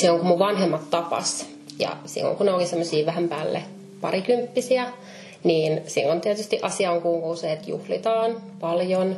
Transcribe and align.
Silloin 0.00 0.20
kun 0.20 0.28
mun 0.28 0.38
vanhemmat 0.38 0.90
tapas 0.90 1.46
ja 1.78 1.96
silloin 2.06 2.36
kun 2.36 2.46
ne 2.46 2.52
oli 2.52 2.66
semmoisia 2.66 3.06
vähän 3.06 3.28
päälle 3.28 3.62
parikymppisiä, 4.00 4.86
niin 5.44 5.80
silloin 5.86 6.20
tietysti 6.20 6.58
asiaan 6.62 7.02
kuuluu 7.02 7.36
se, 7.36 7.52
että 7.52 7.70
juhlitaan 7.70 8.36
paljon 8.60 9.16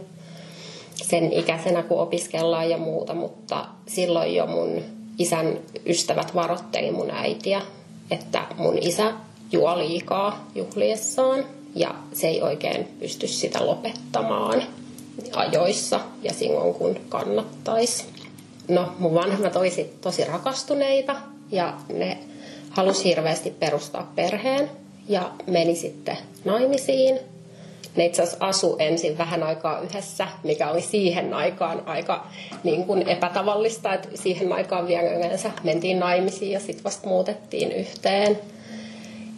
sen 1.02 1.32
ikäisenä, 1.32 1.82
kun 1.82 2.00
opiskellaan 2.00 2.70
ja 2.70 2.78
muuta, 2.78 3.14
mutta 3.14 3.66
silloin 3.86 4.34
jo 4.34 4.46
mun 4.46 4.82
isän 5.18 5.58
ystävät 5.86 6.34
varoitteli 6.34 6.90
mun 6.90 7.10
äitiä, 7.10 7.62
että 8.10 8.42
mun 8.56 8.78
isä 8.78 9.12
juo 9.52 9.78
liikaa 9.78 10.48
juhliessaan 10.54 11.44
ja 11.74 11.94
se 12.12 12.28
ei 12.28 12.42
oikein 12.42 12.88
pysty 13.00 13.26
sitä 13.26 13.66
lopettamaan 13.66 14.62
ajoissa 15.34 16.00
ja 16.22 16.32
silloin 16.32 16.74
kun 16.74 16.96
kannattaisi. 17.08 18.04
No, 18.72 18.92
mun 18.98 19.14
vanhemmat 19.14 19.56
olisi 19.56 19.98
tosi 20.00 20.24
rakastuneita 20.24 21.16
ja 21.50 21.74
ne 21.92 22.18
halusi 22.70 23.04
hirveästi 23.04 23.50
perustaa 23.50 24.12
perheen 24.14 24.70
ja 25.08 25.30
meni 25.46 25.76
sitten 25.76 26.18
naimisiin. 26.44 27.18
Ne 27.96 28.04
itse 28.04 28.22
asiassa 28.22 28.46
asu 28.46 28.76
ensin 28.78 29.18
vähän 29.18 29.42
aikaa 29.42 29.80
yhdessä, 29.80 30.28
mikä 30.44 30.70
oli 30.70 30.80
siihen 30.80 31.34
aikaan 31.34 31.82
aika 31.86 32.26
niin 32.64 32.84
kuin 32.84 33.08
epätavallista, 33.08 33.94
että 33.94 34.08
siihen 34.14 34.52
aikaan 34.52 34.86
vielä 34.86 35.10
yleensä 35.10 35.50
mentiin 35.64 36.00
naimisiin 36.00 36.52
ja 36.52 36.60
sitten 36.60 36.84
vasta 36.84 37.08
muutettiin 37.08 37.72
yhteen. 37.72 38.38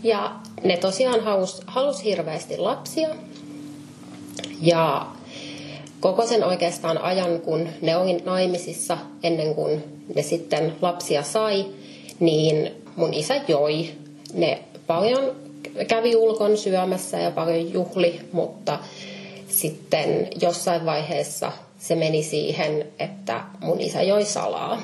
Ja 0.02 0.32
ne 0.64 0.76
tosiaan 0.76 1.20
halusi 1.24 1.62
halus 1.66 2.04
hirveästi 2.04 2.58
lapsia. 2.58 3.08
Ja 4.60 5.06
koko 6.04 6.26
sen 6.26 6.44
oikeastaan 6.44 6.98
ajan, 6.98 7.40
kun 7.40 7.68
ne 7.82 7.96
oli 7.96 8.12
naimisissa, 8.24 8.98
ennen 9.22 9.54
kuin 9.54 9.84
ne 10.14 10.22
sitten 10.22 10.72
lapsia 10.82 11.22
sai, 11.22 11.66
niin 12.20 12.70
mun 12.96 13.14
isä 13.14 13.40
joi. 13.48 13.90
Ne 14.34 14.62
paljon 14.86 15.36
kävi 15.88 16.16
ulkon 16.16 16.56
syömässä 16.56 17.18
ja 17.18 17.30
paljon 17.30 17.72
juhli, 17.72 18.20
mutta 18.32 18.78
sitten 19.48 20.28
jossain 20.40 20.86
vaiheessa 20.86 21.52
se 21.78 21.94
meni 21.94 22.22
siihen, 22.22 22.86
että 22.98 23.40
mun 23.60 23.80
isä 23.80 24.02
joi 24.02 24.24
salaa. 24.24 24.82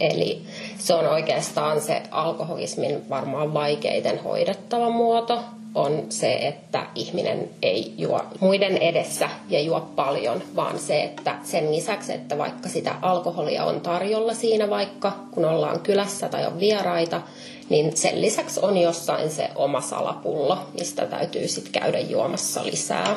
Eli 0.00 0.42
se 0.78 0.94
on 0.94 1.06
oikeastaan 1.06 1.80
se 1.80 2.02
alkoholismin 2.10 3.08
varmaan 3.08 3.54
vaikeiten 3.54 4.22
hoidettava 4.22 4.90
muoto, 4.90 5.42
on 5.74 6.06
se, 6.08 6.32
että 6.32 6.86
ihminen 6.94 7.50
ei 7.62 7.94
juo 7.98 8.20
muiden 8.40 8.76
edessä 8.76 9.28
ja 9.48 9.60
juo 9.60 9.80
paljon, 9.80 10.42
vaan 10.56 10.78
se, 10.78 11.02
että 11.02 11.36
sen 11.44 11.74
lisäksi, 11.74 12.12
että 12.12 12.38
vaikka 12.38 12.68
sitä 12.68 12.94
alkoholia 13.02 13.64
on 13.64 13.80
tarjolla 13.80 14.34
siinä 14.34 14.70
vaikka, 14.70 15.12
kun 15.30 15.44
ollaan 15.44 15.80
kylässä 15.80 16.28
tai 16.28 16.46
on 16.46 16.60
vieraita, 16.60 17.22
niin 17.68 17.96
sen 17.96 18.20
lisäksi 18.20 18.60
on 18.62 18.76
jossain 18.76 19.30
se 19.30 19.48
oma 19.54 19.80
salapullo, 19.80 20.58
mistä 20.78 21.06
täytyy 21.06 21.48
sitten 21.48 21.82
käydä 21.82 21.98
juomassa 21.98 22.64
lisää. 22.64 23.16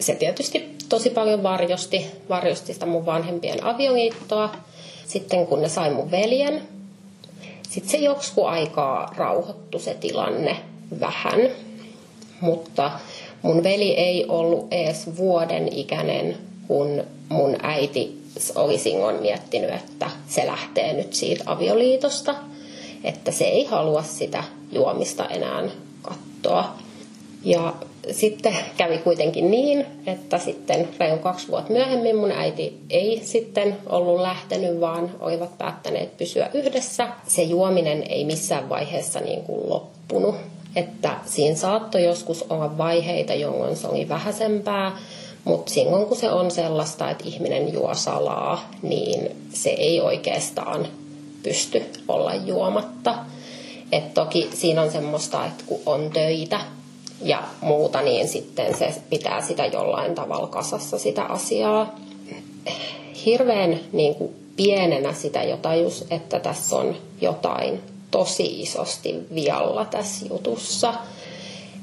Se 0.00 0.14
tietysti 0.14 0.76
tosi 0.88 1.10
paljon 1.10 1.42
varjosti, 1.42 2.06
varjosti 2.28 2.72
sitä 2.72 2.86
mun 2.86 3.06
vanhempien 3.06 3.64
avioliittoa. 3.64 4.52
Sitten 5.06 5.46
kun 5.46 5.62
ne 5.62 5.68
sai 5.68 5.90
mun 5.90 6.10
veljen, 6.10 6.62
sitten 7.70 7.90
se 7.90 7.96
joksikin 7.96 8.44
aikaa 8.44 9.12
rauhoittu 9.16 9.78
se 9.78 9.94
tilanne 9.94 10.56
vähän 11.00 11.40
mutta 12.40 12.90
mun 13.42 13.62
veli 13.62 13.94
ei 13.94 14.24
ollut 14.28 14.66
edes 14.70 15.16
vuoden 15.16 15.68
ikäinen, 15.72 16.36
kun 16.68 17.04
mun 17.28 17.56
äiti 17.62 18.20
oli 18.54 18.78
silloin 18.78 19.20
miettinyt, 19.20 19.70
että 19.74 20.10
se 20.28 20.46
lähtee 20.46 20.92
nyt 20.92 21.12
siitä 21.14 21.44
avioliitosta, 21.46 22.34
että 23.04 23.30
se 23.30 23.44
ei 23.44 23.64
halua 23.64 24.02
sitä 24.02 24.44
juomista 24.72 25.26
enää 25.26 25.68
katsoa. 26.02 26.74
Ja 27.44 27.74
sitten 28.10 28.56
kävi 28.76 28.98
kuitenkin 28.98 29.50
niin, 29.50 29.86
että 30.06 30.38
sitten 30.38 30.88
reilu 30.98 31.18
kaksi 31.18 31.48
vuotta 31.48 31.72
myöhemmin 31.72 32.16
mun 32.16 32.32
äiti 32.32 32.80
ei 32.90 33.20
sitten 33.24 33.76
ollut 33.86 34.20
lähtenyt, 34.20 34.80
vaan 34.80 35.10
olivat 35.20 35.58
päättäneet 35.58 36.16
pysyä 36.16 36.50
yhdessä. 36.54 37.08
Se 37.26 37.42
juominen 37.42 38.02
ei 38.08 38.24
missään 38.24 38.68
vaiheessa 38.68 39.20
niin 39.20 39.42
kuin 39.42 39.70
loppunut 39.70 40.34
että 40.76 41.16
siinä 41.24 41.56
saattoi 41.56 42.04
joskus 42.04 42.44
olla 42.50 42.78
vaiheita, 42.78 43.34
jolloin 43.34 43.76
se 43.76 43.88
oli 43.88 44.08
vähäisempää, 44.08 44.98
mutta 45.44 45.72
silloin 45.72 46.06
kun 46.06 46.16
se 46.16 46.30
on 46.30 46.50
sellaista, 46.50 47.10
että 47.10 47.24
ihminen 47.26 47.72
juo 47.72 47.94
salaa, 47.94 48.70
niin 48.82 49.36
se 49.52 49.70
ei 49.70 50.00
oikeastaan 50.00 50.86
pysty 51.42 51.82
olla 52.08 52.34
juomatta. 52.34 53.14
Et 53.92 54.14
toki 54.14 54.50
siinä 54.54 54.82
on 54.82 54.90
semmoista, 54.90 55.46
että 55.46 55.64
kun 55.66 55.80
on 55.86 56.10
töitä 56.12 56.60
ja 57.22 57.42
muuta, 57.60 58.02
niin 58.02 58.28
sitten 58.28 58.76
se 58.78 58.94
pitää 59.10 59.40
sitä 59.40 59.66
jollain 59.66 60.14
tavalla 60.14 60.46
kasassa 60.46 60.98
sitä 60.98 61.22
asiaa. 61.22 61.94
Hirveän 63.26 63.80
niin 63.92 64.14
kuin 64.14 64.34
pienenä 64.56 65.12
sitä 65.12 65.42
jo 65.42 65.56
tajus, 65.56 66.04
että 66.10 66.40
tässä 66.40 66.76
on 66.76 66.96
jotain 67.20 67.80
tosi 68.10 68.60
isosti 68.62 69.14
vialla 69.34 69.84
tässä 69.84 70.26
jutussa. 70.30 70.94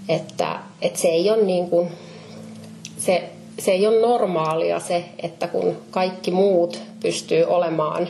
Että, 0.10 0.60
että 0.82 1.00
se 1.00 1.08
ei 1.08 1.32
ole 1.32 1.44
niin 1.44 1.70
kuin, 1.70 1.90
se, 2.98 3.30
se 3.60 3.72
ei 3.72 3.88
ole 3.88 4.02
normaalia 4.02 4.80
se, 4.80 5.06
että 5.24 5.48
kun 5.48 5.78
kaikki 5.92 6.32
muut 6.32 6.80
pystyy 7.00 7.44
olemaan, 7.44 8.08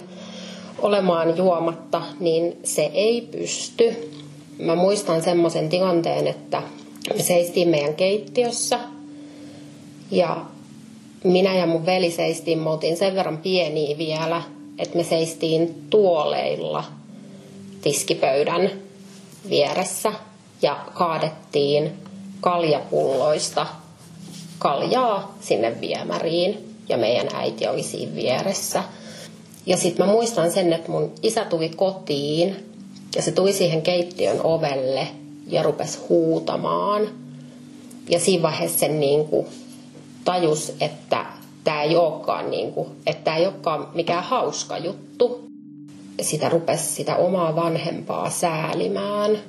olemaan 0.80 1.38
juomatta, 1.38 2.02
niin 2.20 2.58
se 2.64 2.92
ei 2.94 3.22
pysty. 3.22 4.12
Mä 4.60 4.76
muistan 4.76 5.24
semmoisen 5.24 5.70
tilanteen, 5.70 6.28
että 6.28 6.64
me 7.16 7.24
seistiin 7.24 7.70
meidän 7.70 7.94
keittiössä 7.94 8.80
ja 10.12 10.46
minä 11.24 11.56
ja 11.56 11.68
mun 11.68 11.86
veli 11.86 12.12
seistiin, 12.12 12.60
me 12.60 12.70
oltiin 12.70 12.98
sen 12.98 13.16
verran 13.16 13.38
pieniä 13.38 13.98
vielä, 13.98 14.42
että 14.80 14.98
me 14.98 15.04
seistiin 15.04 15.84
tuoleilla– 15.90 16.84
tiskipöydän 17.88 18.72
vieressä 19.50 20.14
ja 20.62 20.86
kaadettiin 20.94 21.94
kaljapulloista 22.42 23.68
kaljaa 24.60 25.38
sinne 25.42 25.82
viemäriin 25.82 26.76
ja 26.90 26.98
meidän 26.98 27.28
äiti 27.36 27.68
oli 27.68 27.84
siinä 27.84 28.16
vieressä. 28.16 28.84
Ja 29.66 29.78
sitten 29.78 30.06
mä 30.06 30.12
muistan 30.12 30.52
sen, 30.52 30.74
että 30.74 30.92
mun 30.92 31.12
isä 31.24 31.46
tuli 31.46 31.70
kotiin 31.70 32.56
ja 33.16 33.22
se 33.22 33.32
tuli 33.32 33.54
siihen 33.54 33.82
keittiön 33.82 34.42
ovelle 34.44 35.08
ja 35.48 35.64
rupesi 35.64 36.00
huutamaan. 36.10 37.10
Ja 38.10 38.20
siinä 38.20 38.44
vaiheessa 38.44 38.80
sen 38.80 39.00
niin 39.00 39.26
kuin 39.26 39.48
tajus, 40.26 40.74
että 40.80 41.26
tämä 41.64 41.84
ei 41.84 41.96
niin 42.50 42.74
että 43.06 43.36
ei 43.36 43.46
olekaan 43.46 43.88
mikään 43.94 44.24
hauska 44.24 44.78
juttu, 44.78 45.47
sitä 46.22 46.50
rupesi 46.50 46.96
sitä 46.96 47.16
omaa 47.16 47.56
vanhempaa 47.56 48.30
säälimään. 48.30 49.40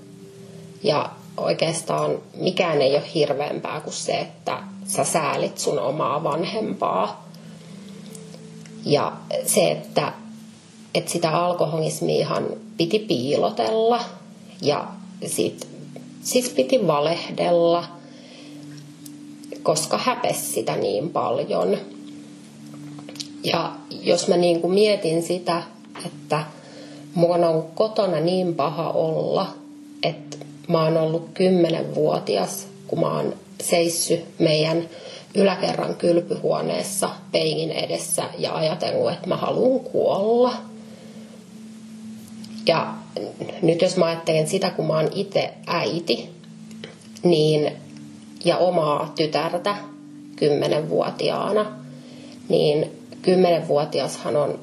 Ja 0.83 1.11
oikeastaan 1.37 2.19
mikään 2.35 2.83
ei 2.83 2.95
ole 2.95 3.15
hirveämpää 3.15 3.81
kuin 3.81 3.95
se, 3.95 4.13
että 4.13 4.63
sä 4.87 5.05
säälit 5.05 5.59
sun 5.59 5.79
omaa 5.79 6.25
vanhempaa. 6.25 7.29
Ja 8.85 9.13
se, 9.47 9.71
että, 9.71 10.13
että 10.95 11.11
sitä 11.11 11.31
alkoholismiahan 11.31 12.47
piti 12.77 12.99
piilotella 12.99 14.05
ja 14.63 14.89
sit, 15.27 15.69
siis 16.23 16.49
piti 16.49 16.87
valehdella, 16.87 17.85
koska 19.63 19.99
häpesi 19.99 20.41
sitä 20.53 20.77
niin 20.77 21.11
paljon. 21.11 21.77
Ja 23.45 23.73
jos 24.03 24.29
mä 24.29 24.37
niin 24.37 24.61
kuin 24.61 24.75
mietin 24.75 25.23
sitä, 25.23 25.63
että 26.07 26.45
Mulla 27.15 27.49
on 27.49 27.65
kotona 27.75 28.21
niin 28.21 28.55
paha 28.55 28.91
olla, 28.91 29.47
että 30.03 30.37
mä 30.69 30.85
oon 30.85 30.97
ollut 30.97 31.29
kymmenenvuotias, 31.35 32.67
kun 32.87 33.01
mä 33.01 33.17
oon 33.17 33.35
seissy 33.61 34.23
meidän 34.39 34.89
yläkerran 35.35 35.95
kylpyhuoneessa 35.95 37.11
peilin 37.33 37.71
edessä 37.71 38.25
ja 38.39 38.55
ajatellut, 38.55 39.13
että 39.13 39.29
mä 39.29 39.37
haluan 39.37 39.81
kuolla. 39.81 40.55
Ja 42.67 42.95
nyt 43.63 43.83
jos 43.83 43.97
mä 43.97 44.07
ajattelen 44.07 44.49
sitä, 44.49 44.71
kun 44.71 44.87
mä 44.87 44.97
oon 44.97 45.11
itse 45.15 45.55
äiti, 45.67 46.31
niin, 47.23 47.73
ja 48.45 48.57
omaa 48.57 49.13
tytärtä 49.17 49.77
kymmenenvuotiaana, 50.37 51.67
niin 52.49 52.91
kymmenenvuotiashan 53.23 54.37
on, 54.37 54.59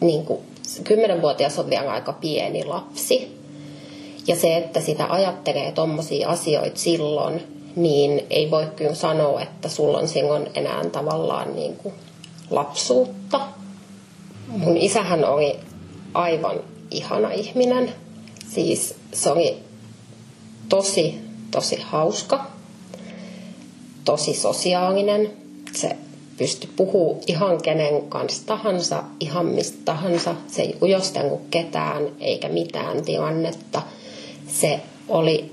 niin 0.00 0.26
kuin, 0.26 0.38
kymmenenvuotias 0.84 1.58
on 1.58 1.70
vielä 1.70 1.90
aika 1.90 2.12
pieni 2.12 2.64
lapsi. 2.64 3.36
Ja 4.26 4.36
se, 4.36 4.56
että 4.56 4.80
sitä 4.80 5.06
ajattelee 5.08 5.72
tuommoisia 5.72 6.28
asioita 6.28 6.78
silloin, 6.78 7.42
niin 7.76 8.26
ei 8.30 8.50
voi 8.50 8.66
kyllä 8.76 8.94
sanoa, 8.94 9.40
että 9.40 9.68
sulla 9.68 9.98
on 9.98 10.08
silloin 10.08 10.50
enää 10.54 10.84
tavallaan 10.84 11.56
niin 11.56 11.76
kuin 11.76 11.94
lapsuutta. 12.50 13.40
Mun 14.48 14.76
isähän 14.76 15.24
oli 15.24 15.56
aivan 16.14 16.56
ihana 16.90 17.30
ihminen. 17.30 17.92
Siis 18.48 18.94
se 19.12 19.30
oli 19.30 19.56
tosi, 20.68 21.18
tosi 21.50 21.80
hauska, 21.80 22.46
tosi 24.04 24.34
sosiaalinen. 24.34 25.32
Se 25.72 25.96
pystyi 26.38 26.70
puhumaan 26.76 27.22
ihan 27.26 27.62
kenen 27.62 28.02
kanssa 28.08 28.46
tahansa, 28.46 29.02
ihan 29.20 29.46
mistä 29.46 29.78
tahansa. 29.84 30.34
Se 30.46 30.62
ei 30.62 30.76
ujostanut 30.82 31.40
ketään 31.50 32.02
eikä 32.20 32.48
mitään 32.48 33.04
tilannetta. 33.04 33.82
Se 34.48 34.80
oli, 35.08 35.52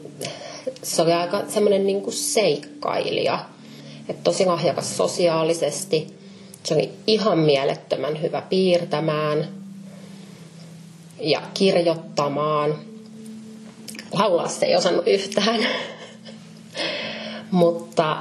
se 0.83 1.01
oli 1.01 1.13
aika 1.13 1.41
semmoinen 1.47 1.85
niin 1.87 2.01
kuin 2.01 2.13
seikkailija. 2.13 3.45
Et 4.09 4.23
tosi 4.23 4.45
lahjakas 4.45 4.97
sosiaalisesti. 4.97 6.07
Se 6.63 6.73
oli 6.73 6.89
ihan 7.07 7.39
mielettömän 7.39 8.21
hyvä 8.21 8.41
piirtämään 8.41 9.47
ja 11.19 11.41
kirjoittamaan. 11.53 12.75
Laulaa 14.11 14.47
se 14.47 14.65
ei 14.65 14.75
osannut 14.75 15.07
yhtään. 15.07 15.59
mutta, 17.51 18.17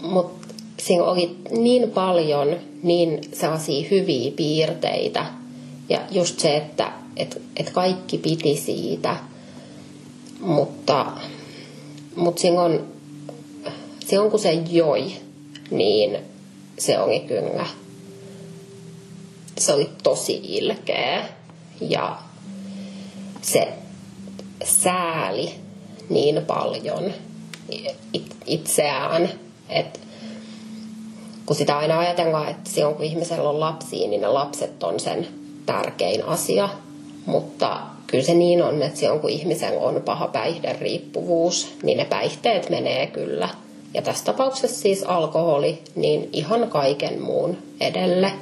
mutta 0.00 0.43
siinä 0.84 1.04
oli 1.04 1.36
niin 1.50 1.90
paljon 1.90 2.56
niin 2.82 3.20
sellaisia 3.32 3.88
hyviä 3.90 4.32
piirteitä. 4.36 5.26
Ja 5.88 6.00
just 6.10 6.38
se, 6.38 6.56
että 6.56 6.92
et, 7.16 7.42
et 7.56 7.70
kaikki 7.70 8.18
piti 8.18 8.56
siitä. 8.56 9.16
Mutta, 10.40 11.06
mutta 12.16 12.40
silloin, 12.40 12.80
silloin 14.06 14.30
kun 14.30 14.40
se 14.40 14.52
joi, 14.52 15.12
niin 15.70 16.18
se 16.78 16.98
oli 16.98 17.20
kyllä, 17.20 17.66
se 19.58 19.74
oli 19.74 19.90
tosi 20.02 20.40
ilkeä. 20.42 21.28
Ja 21.80 22.18
se 23.42 23.68
sääli 24.64 25.54
niin 26.08 26.44
paljon 26.46 27.12
itseään, 28.46 29.30
että 29.68 30.00
kun 31.46 31.56
sitä 31.56 31.78
aina 31.78 31.98
ajatellaan, 31.98 32.48
että 32.48 32.70
silloin 32.70 32.94
kun 32.94 33.04
ihmisellä 33.04 33.48
on 33.48 33.60
lapsia, 33.60 34.08
niin 34.08 34.20
ne 34.20 34.28
lapset 34.28 34.82
on 34.82 35.00
sen 35.00 35.28
tärkein 35.66 36.24
asia. 36.24 36.68
Mutta 37.26 37.80
kyllä 38.06 38.24
se 38.24 38.34
niin 38.34 38.62
on, 38.62 38.82
että 38.82 38.98
silloin 38.98 39.20
kun 39.20 39.30
ihmisellä 39.30 39.80
on 39.80 40.02
paha 40.04 40.28
päihderiippuvuus, 40.28 41.74
niin 41.82 41.98
ne 41.98 42.04
päihteet 42.04 42.70
menee 42.70 43.06
kyllä. 43.06 43.48
Ja 43.94 44.02
tässä 44.02 44.24
tapauksessa 44.24 44.80
siis 44.80 45.02
alkoholi, 45.02 45.78
niin 45.94 46.28
ihan 46.32 46.68
kaiken 46.68 47.22
muun 47.22 47.58
edelle, 47.80 48.32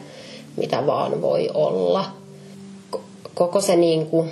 mitä 0.56 0.86
vaan 0.86 1.22
voi 1.22 1.50
olla. 1.54 2.04
Koko 3.34 3.60
se 3.60 3.76
niin 3.76 4.06
kuin, 4.06 4.30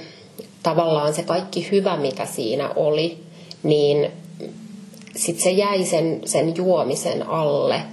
tavallaan 0.62 1.14
se 1.14 1.22
kaikki 1.22 1.68
hyvä, 1.70 1.96
mikä 1.96 2.26
siinä 2.26 2.70
oli, 2.76 3.18
niin 3.62 4.10
sitten 5.16 5.42
se 5.42 5.50
jäi 5.50 5.84
sen, 5.84 6.20
sen 6.24 6.56
juomisen 6.56 7.28
alle– 7.28 7.82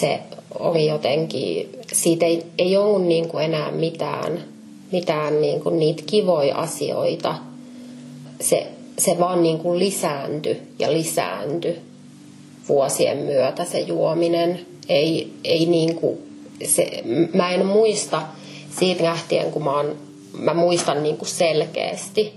se 0.00 0.20
oli 0.58 0.86
jotenkin, 0.86 1.68
siitä 1.92 2.26
ei, 2.26 2.46
ei 2.58 2.76
ollut 2.76 3.06
niin 3.06 3.28
kuin 3.28 3.44
enää 3.44 3.70
mitään, 3.70 4.44
mitään 4.92 5.40
niin 5.40 5.60
kuin 5.60 5.78
niitä 5.78 6.02
kivoja 6.06 6.56
asioita. 6.56 7.34
Se, 8.40 8.66
se 8.98 9.16
vaan 9.18 9.42
niin 9.42 9.58
kuin 9.58 9.78
lisääntyi 9.78 10.62
ja 10.78 10.92
lisääntyi 10.92 11.78
vuosien 12.68 13.18
myötä 13.18 13.64
se 13.64 13.80
juominen. 13.80 14.60
Ei, 14.88 15.32
ei 15.44 15.66
niin 15.66 15.94
kuin, 15.94 16.18
se, 16.64 17.02
mä 17.34 17.50
en 17.50 17.66
muista 17.66 18.22
siitä 18.78 19.04
lähtien, 19.04 19.50
kun 19.50 19.64
mä, 19.64 19.76
oon, 19.76 19.96
mä 20.32 20.54
muistan 20.54 21.02
niin 21.02 21.16
kuin 21.16 21.28
selkeästi 21.28 22.32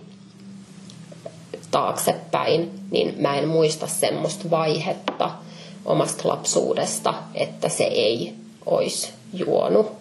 taaksepäin, 1.71 2.71
niin 2.91 3.15
mä 3.17 3.37
en 3.37 3.47
muista 3.47 3.87
semmoista 3.87 4.49
vaihetta– 4.49 5.31
omasta 5.87 6.29
lapsuudesta, 6.29 7.13
että 7.33 7.69
se 7.69 7.83
ei 7.83 8.33
olisi 8.65 9.09
juonut. 9.33 9.91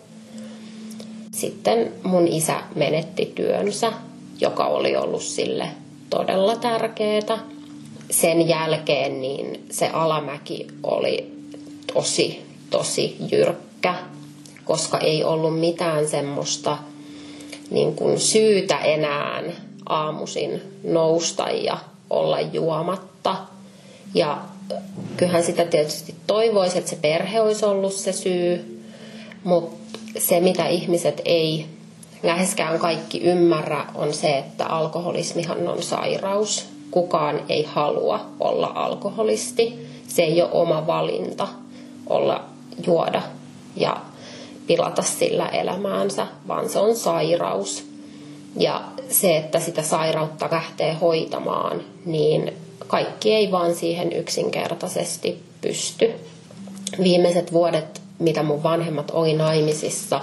Sitten 1.33 1.93
mun 2.03 2.29
isä 2.29 2.61
menetti 2.75 3.33
työnsä, 3.35 3.93
joka 4.41 4.67
oli 4.67 4.97
ollut 4.97 5.23
sille 5.23 5.69
todella 6.11 6.57
tärkeää. 6.57 7.39
Sen 8.11 8.49
jälkeen 8.49 9.21
niin 9.21 9.67
se 9.71 9.89
alamäki 9.89 10.67
oli 10.83 11.33
tosi, 11.95 12.43
tosi 12.71 13.17
jyrkkä, 13.33 13.95
koska 14.65 14.99
ei 14.99 15.25
ollut 15.25 15.61
mitään 15.61 16.09
semmoista 16.09 16.79
niin 17.71 17.95
kuin 17.95 18.21
syytä 18.21 18.79
enää 18.79 19.43
aamuisin 19.87 20.63
nousta 20.85 21.51
ja 21.51 21.79
olla 22.11 22.41
juomatta. 22.41 23.37
Ja 24.15 24.39
kyllähän 25.17 25.43
sitä 25.43 25.65
tietysti 25.65 26.15
toivoisi, 26.27 26.79
että 26.79 26.91
se 26.91 26.97
perhe 26.97 27.41
olisi 27.41 27.65
ollut 27.65 27.93
se 27.93 28.13
syy, 28.13 28.83
mutta 29.45 29.99
se 30.19 30.41
mitä 30.41 30.67
ihmiset 30.67 31.23
ei 31.25 31.67
läheskään 32.23 32.79
kaikki 32.79 33.21
ymmärrä 33.21 33.85
on 33.95 34.15
se, 34.15 34.39
että 34.39 34.67
alkoholismihan 34.67 35.69
on 35.69 35.83
sairaus. 35.83 36.67
Kukaan 36.91 37.41
ei 37.49 37.63
halua 37.63 38.21
olla 38.41 38.73
alkoholisti. 38.75 39.87
Se 40.09 40.23
ei 40.23 40.43
ole 40.43 40.51
oma 40.53 40.87
valinta 40.87 41.49
olla 42.07 42.45
juoda 42.87 43.23
ja 43.77 43.97
pilata 44.67 45.03
sillä 45.03 45.49
elämäänsä, 45.49 46.27
vaan 46.49 46.69
se 46.69 46.79
on 46.79 46.97
sairaus. 46.97 47.87
Ja 48.57 48.83
se, 49.09 49.37
että 49.37 49.61
sitä 49.61 49.83
sairautta 49.83 50.49
lähtee 50.51 50.95
hoitamaan, 50.95 51.83
niin 52.05 52.53
kaikki 52.87 53.35
ei 53.35 53.51
vaan 53.51 53.75
siihen 53.75 54.13
yksinkertaisesti 54.13 55.43
pysty. 55.61 56.11
Viimeiset 57.03 57.53
vuodet, 57.53 58.03
mitä 58.19 58.43
mun 58.43 58.63
vanhemmat 58.63 59.11
oli 59.11 59.33
naimisissa, 59.33 60.21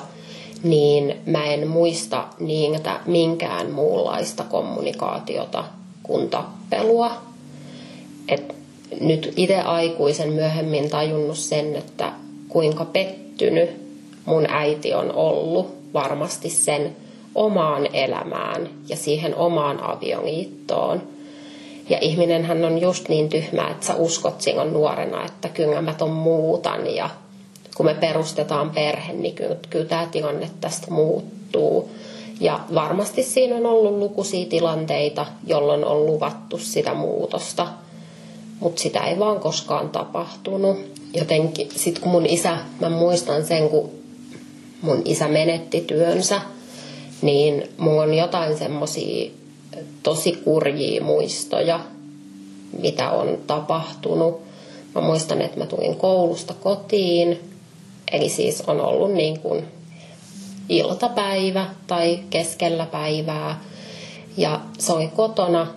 niin 0.63 1.15
mä 1.25 1.45
en 1.45 1.67
muista 1.67 2.27
niitä 2.39 3.00
minkään 3.05 3.72
muunlaista 3.72 4.43
kommunikaatiota 4.43 5.63
kuin 6.03 6.29
tappelua. 6.29 7.12
Et 8.27 8.55
nyt 9.01 9.33
itse 9.36 9.62
aikuisen 9.62 10.33
myöhemmin 10.33 10.89
tajunnut 10.89 11.38
sen, 11.38 11.75
että 11.75 12.12
kuinka 12.50 12.86
pettynyt 12.86 13.69
mun 14.25 14.45
äiti 14.50 14.93
on 14.93 15.13
ollut 15.13 15.75
varmasti 15.93 16.50
sen 16.50 16.95
omaan 17.36 17.88
elämään 17.93 18.69
ja 18.89 18.95
siihen 18.95 19.36
omaan 19.36 19.83
avioliittoon– 19.83 21.01
ja 21.89 21.97
ihminenhän 22.01 22.65
on 22.65 22.81
just 22.81 23.09
niin 23.09 23.29
tyhmä, 23.29 23.69
että 23.71 23.85
sä 23.85 23.95
uskot 23.95 24.41
silloin 24.41 24.73
nuorena, 24.73 25.25
että 25.25 25.49
kyllä 25.49 25.81
mä 25.81 25.93
ton 25.93 26.11
muutan 26.11 26.95
ja 26.95 27.09
kun 27.77 27.85
me 27.85 27.93
perustetaan 27.93 28.69
perhe, 28.69 29.13
niin 29.13 29.35
kyllä, 29.35 29.55
kyllä 29.69 29.85
tämä 29.85 30.07
tilanne 30.11 30.49
tästä 30.61 30.91
muuttuu. 30.91 31.91
Ja 32.39 32.59
varmasti 32.73 33.23
siinä 33.23 33.55
on 33.55 33.65
ollut 33.65 33.97
lukuisia 33.97 34.45
tilanteita, 34.45 35.25
jolloin 35.47 35.85
on 35.85 36.05
luvattu 36.05 36.57
sitä 36.57 36.93
muutosta, 36.93 37.67
mutta 38.59 38.81
sitä 38.81 38.99
ei 38.99 39.19
vaan 39.19 39.39
koskaan 39.39 39.89
tapahtunut. 39.89 40.77
Jotenkin 41.13 41.69
sitten 41.75 42.03
kun 42.03 42.11
mun 42.11 42.25
isä, 42.25 42.57
mä 42.81 42.89
muistan 42.89 43.45
sen, 43.45 43.69
kun 43.69 43.89
mun 44.81 45.01
isä 45.05 45.27
menetti 45.27 45.81
työnsä, 45.81 46.41
niin 47.21 47.69
mulla 47.77 48.01
on 48.01 48.13
jotain 48.13 48.57
semmoisia 48.57 49.31
tosi 50.03 50.31
kurjia 50.31 51.03
muistoja, 51.03 51.79
mitä 52.81 53.11
on 53.11 53.37
tapahtunut. 53.47 54.41
Mä 54.95 55.01
muistan, 55.01 55.41
että 55.41 55.59
mä 55.59 55.65
tulin 55.65 55.95
koulusta 55.95 56.53
kotiin, 56.53 57.39
eli 58.11 58.29
siis 58.29 58.61
on 58.67 58.81
ollut 58.81 59.13
niin 59.13 59.39
kuin 59.39 59.65
iltapäivä 60.69 61.69
tai 61.87 62.19
keskellä 62.29 62.85
päivää. 62.85 63.61
Ja 64.37 64.61
se 64.79 64.93
oli 64.93 65.07
kotona 65.07 65.67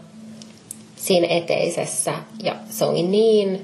siinä 0.97 1.27
eteisessä 1.31 2.15
ja 2.43 2.57
se 2.71 2.85
oli 2.85 3.03
niin 3.03 3.61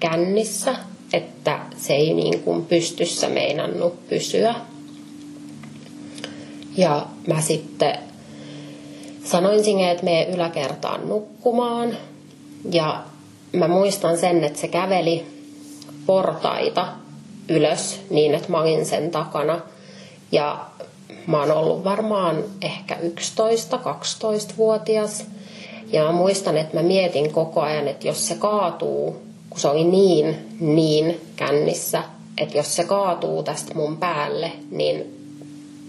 kännissä, 0.00 0.74
että 1.12 1.60
se 1.76 1.94
ei 1.94 2.14
niin 2.14 2.40
kuin 2.40 2.66
pystyssä 2.66 3.28
meinannut 3.28 4.08
pysyä. 4.08 4.54
Ja 6.76 7.06
mä 7.26 7.40
sitten 7.40 7.98
sanoin 9.30 9.64
sinne, 9.64 9.90
että 9.90 10.04
mene 10.04 10.28
yläkertaan 10.34 11.08
nukkumaan. 11.08 11.96
Ja 12.72 13.02
mä 13.52 13.68
muistan 13.68 14.18
sen, 14.18 14.44
että 14.44 14.58
se 14.58 14.68
käveli 14.68 15.26
portaita 16.06 16.86
ylös 17.48 18.00
niin, 18.10 18.34
että 18.34 18.50
mä 18.50 18.60
olin 18.60 18.86
sen 18.86 19.10
takana. 19.10 19.60
Ja 20.32 20.66
mä 21.26 21.40
oon 21.40 21.50
ollut 21.50 21.84
varmaan 21.84 22.44
ehkä 22.62 22.96
11-12-vuotias. 23.04 25.24
Ja 25.92 26.04
mä 26.04 26.12
muistan, 26.12 26.56
että 26.56 26.76
mä 26.76 26.82
mietin 26.82 27.32
koko 27.32 27.60
ajan, 27.60 27.88
että 27.88 28.06
jos 28.06 28.28
se 28.28 28.34
kaatuu, 28.34 29.22
kun 29.50 29.60
se 29.60 29.68
oli 29.68 29.84
niin, 29.84 30.56
niin 30.60 31.20
kännissä, 31.36 32.02
että 32.38 32.58
jos 32.58 32.76
se 32.76 32.84
kaatuu 32.84 33.42
tästä 33.42 33.74
mun 33.74 33.96
päälle, 33.96 34.52
niin 34.70 35.17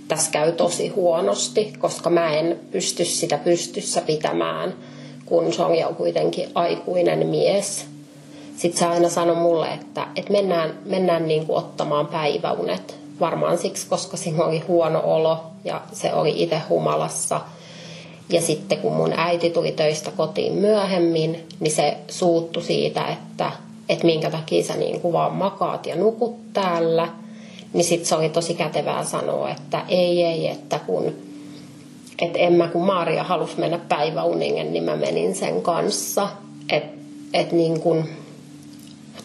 tässä 0.10 0.32
käy 0.32 0.52
tosi 0.52 0.88
huonosti, 0.88 1.74
koska 1.80 2.10
mä 2.10 2.34
en 2.34 2.60
pysty 2.72 3.06
sitä 3.06 3.38
pystyssä 3.38 4.02
pitämään, 4.02 4.74
kun 5.26 5.54
se 5.54 5.62
on 5.62 5.96
kuitenkin 5.96 6.50
aikuinen 6.56 7.28
mies. 7.28 7.86
Sitten 8.58 8.80
se 8.80 8.86
aina 8.86 9.10
sanoi 9.10 9.36
mulle, 9.36 9.68
että, 9.68 10.08
että 10.16 10.32
mennään, 10.32 10.80
mennään 10.86 11.28
niin 11.28 11.46
kuin 11.46 11.58
ottamaan 11.58 12.08
päiväunet. 12.08 12.96
Varmaan 13.20 13.58
siksi, 13.58 13.88
koska 13.88 14.18
siinä 14.18 14.46
oli 14.46 14.60
huono 14.60 15.02
olo 15.04 15.44
ja 15.64 15.82
se 15.94 16.14
oli 16.14 16.44
itse 16.44 16.62
humalassa. 16.70 17.42
Ja 18.30 18.42
sitten 18.42 18.78
kun 18.78 18.94
mun 18.94 19.14
äiti 19.18 19.50
tuli 19.50 19.72
töistä 19.72 20.12
kotiin 20.12 20.54
myöhemmin, 20.54 21.48
niin 21.60 21.72
se 21.72 21.98
suuttu 22.08 22.62
siitä, 22.62 23.08
että, 23.08 23.52
että 23.90 24.06
minkä 24.06 24.32
takia 24.32 24.64
sä 24.64 24.76
niin 24.76 25.02
kuin 25.02 25.14
vaan 25.14 25.34
makaat 25.34 25.86
ja 25.86 25.96
nukut 25.96 26.54
täällä– 26.54 27.08
niin 27.74 27.84
sitten 27.84 28.08
se 28.08 28.16
oli 28.16 28.30
tosi 28.30 28.54
kätevää 28.54 29.04
sanoa, 29.04 29.50
että 29.50 29.82
ei, 29.88 30.24
ei, 30.24 30.48
että 30.48 30.80
kun 30.80 31.14
että 32.22 32.40
en 32.40 32.54
mä, 32.54 32.68
kun 32.68 32.86
Maaria 32.86 33.24
halusi 33.24 33.60
mennä 33.60 33.80
päiväuningen, 33.90 34.74
niin 34.74 34.84
mä 34.84 34.96
menin 34.96 35.36
sen 35.36 35.62
kanssa. 35.62 36.28
Että 36.70 37.00
et 37.34 37.52
niin 37.52 37.80
kun, 37.80 38.06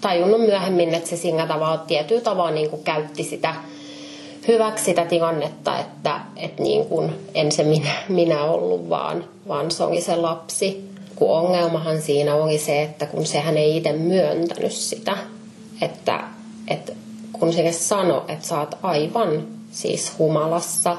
tajunnut 0.00 0.40
myöhemmin, 0.40 0.94
että 0.94 1.10
se 1.10 1.16
siinä 1.16 1.46
tavalla 1.46 1.76
tietyllä 1.76 2.20
tavalla 2.20 2.50
niin 2.50 2.70
käytti 2.84 3.24
sitä 3.24 3.54
hyväksi 4.48 4.84
sitä 4.84 5.04
tilannetta, 5.04 5.78
että 5.78 6.20
et 6.36 6.58
niin 6.58 6.86
kun, 6.86 7.12
en 7.34 7.52
se 7.52 7.64
minä, 7.64 7.92
minä 8.08 8.44
ollut, 8.44 8.88
vaan, 8.88 9.24
vaan 9.48 9.70
se 9.70 9.84
oli 9.84 10.00
se 10.00 10.16
lapsi. 10.16 10.90
Kun 11.16 11.30
ongelmahan 11.30 12.02
siinä 12.02 12.34
oli 12.34 12.58
se, 12.58 12.82
että 12.82 13.06
kun 13.06 13.26
sehän 13.26 13.56
ei 13.56 13.76
itse 13.76 13.92
myöntänyt 13.92 14.72
sitä, 14.72 15.16
että, 15.82 16.20
että 16.68 16.92
kun 17.38 17.52
se 17.52 17.72
sanoi, 17.72 18.22
että 18.28 18.46
sä 18.46 18.60
oot 18.60 18.74
aivan 18.82 19.46
siis 19.70 20.18
humalassa, 20.18 20.96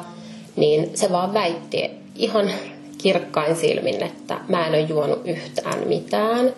niin 0.56 0.98
se 0.98 1.12
vaan 1.12 1.34
väitti 1.34 1.90
ihan 2.16 2.52
kirkkain 2.98 3.56
silmin, 3.56 4.04
että 4.04 4.40
mä 4.48 4.68
en 4.68 4.74
ole 4.74 4.82
juonut 4.82 5.22
yhtään 5.26 5.88
mitään. 5.88 6.54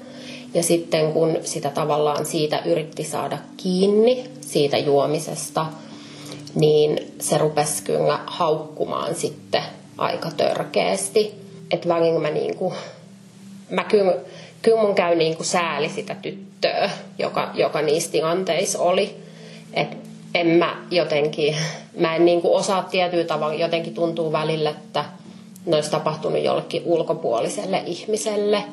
Ja 0.53 0.63
sitten 0.63 1.13
kun 1.13 1.37
sitä 1.43 1.69
tavallaan 1.69 2.25
siitä 2.25 2.61
yritti 2.65 3.03
saada 3.03 3.37
kiinni, 3.57 4.23
siitä 4.41 4.77
juomisesta, 4.77 5.65
niin 6.55 7.13
se 7.19 7.37
rupesi 7.37 7.83
kyllä 7.83 8.19
haukkumaan 8.25 9.15
sitten 9.15 9.63
aika 9.97 10.31
törkeästi. 10.37 11.33
Että 11.71 11.89
välillä 11.89 12.19
mä 12.19 12.29
niinku, 12.29 12.73
mä 13.69 13.83
kyllä, 13.83 14.13
kyllä 14.61 14.81
mun 14.81 14.95
käy 14.95 15.15
niinku 15.15 15.43
sääli 15.43 15.89
sitä 15.89 16.15
tyttöä, 16.15 16.89
joka, 17.19 17.51
joka 17.53 17.81
niissä 17.81 18.11
tilanteissa 18.11 18.79
oli. 18.79 19.26
Et 19.77 19.97
en 20.33 20.47
mä 20.47 20.75
jotenkin, 20.91 21.55
mä 21.99 22.15
en 22.15 22.25
niinku 22.25 22.55
osaa 22.55 22.83
tietyllä 22.83 23.23
tavalla, 23.23 23.53
jotenkin 23.53 23.93
tuntuu 23.93 24.31
välillä, 24.31 24.69
että 24.69 25.05
ne 25.65 25.75
olisi 25.75 25.91
tapahtunut 25.91 26.43
jollekin 26.43 26.81
ulkopuoliselle 26.85 27.83
ihmiselle. 27.85 28.63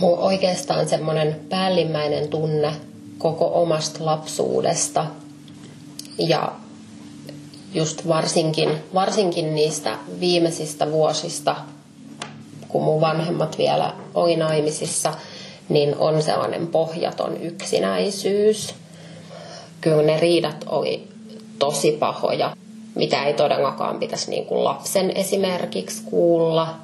Mulla 0.00 0.18
oikeastaan 0.18 0.88
semmoinen 0.88 1.40
päällimmäinen 1.48 2.28
tunne 2.28 2.72
koko 3.18 3.62
omasta 3.62 4.04
lapsuudesta 4.04 5.06
ja 6.18 6.52
just 7.74 8.08
varsinkin, 8.08 8.68
varsinkin 8.94 9.54
niistä 9.54 9.98
viimeisistä 10.20 10.92
vuosista, 10.92 11.56
kun 12.68 12.82
mun 12.82 13.00
vanhemmat 13.00 13.58
vielä 13.58 13.94
oli 14.14 14.36
naimisissa, 14.36 15.14
niin 15.68 15.96
on 15.96 16.22
sellainen 16.22 16.66
pohjaton 16.66 17.36
yksinäisyys– 17.36 18.74
kyllä 19.82 20.02
ne 20.02 20.20
riidat 20.20 20.64
oli 20.68 21.08
tosi 21.58 21.92
pahoja, 21.92 22.56
mitä 22.94 23.24
ei 23.24 23.34
todellakaan 23.34 23.98
pitäisi 23.98 24.30
niin 24.30 24.46
kuin 24.46 24.64
lapsen 24.64 25.10
esimerkiksi 25.14 26.02
kuulla. 26.04 26.74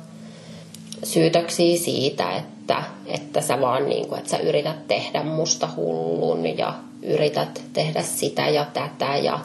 Syytöksiä 1.03 1.79
siitä, 1.79 2.37
että, 2.37 2.83
että 3.07 3.41
sä 3.41 3.61
vaan 3.61 3.89
niin 3.89 4.09
kuin, 4.09 4.19
että 4.19 4.31
sä 4.31 4.39
yrität 4.39 4.89
tehdä 4.89 5.23
musta 5.23 5.69
hullun 5.77 6.59
ja 6.59 6.75
yrität 7.03 7.63
tehdä 7.73 8.03
sitä 8.03 8.49
ja 8.49 8.67
tätä 8.75 9.17
ja, 9.17 9.41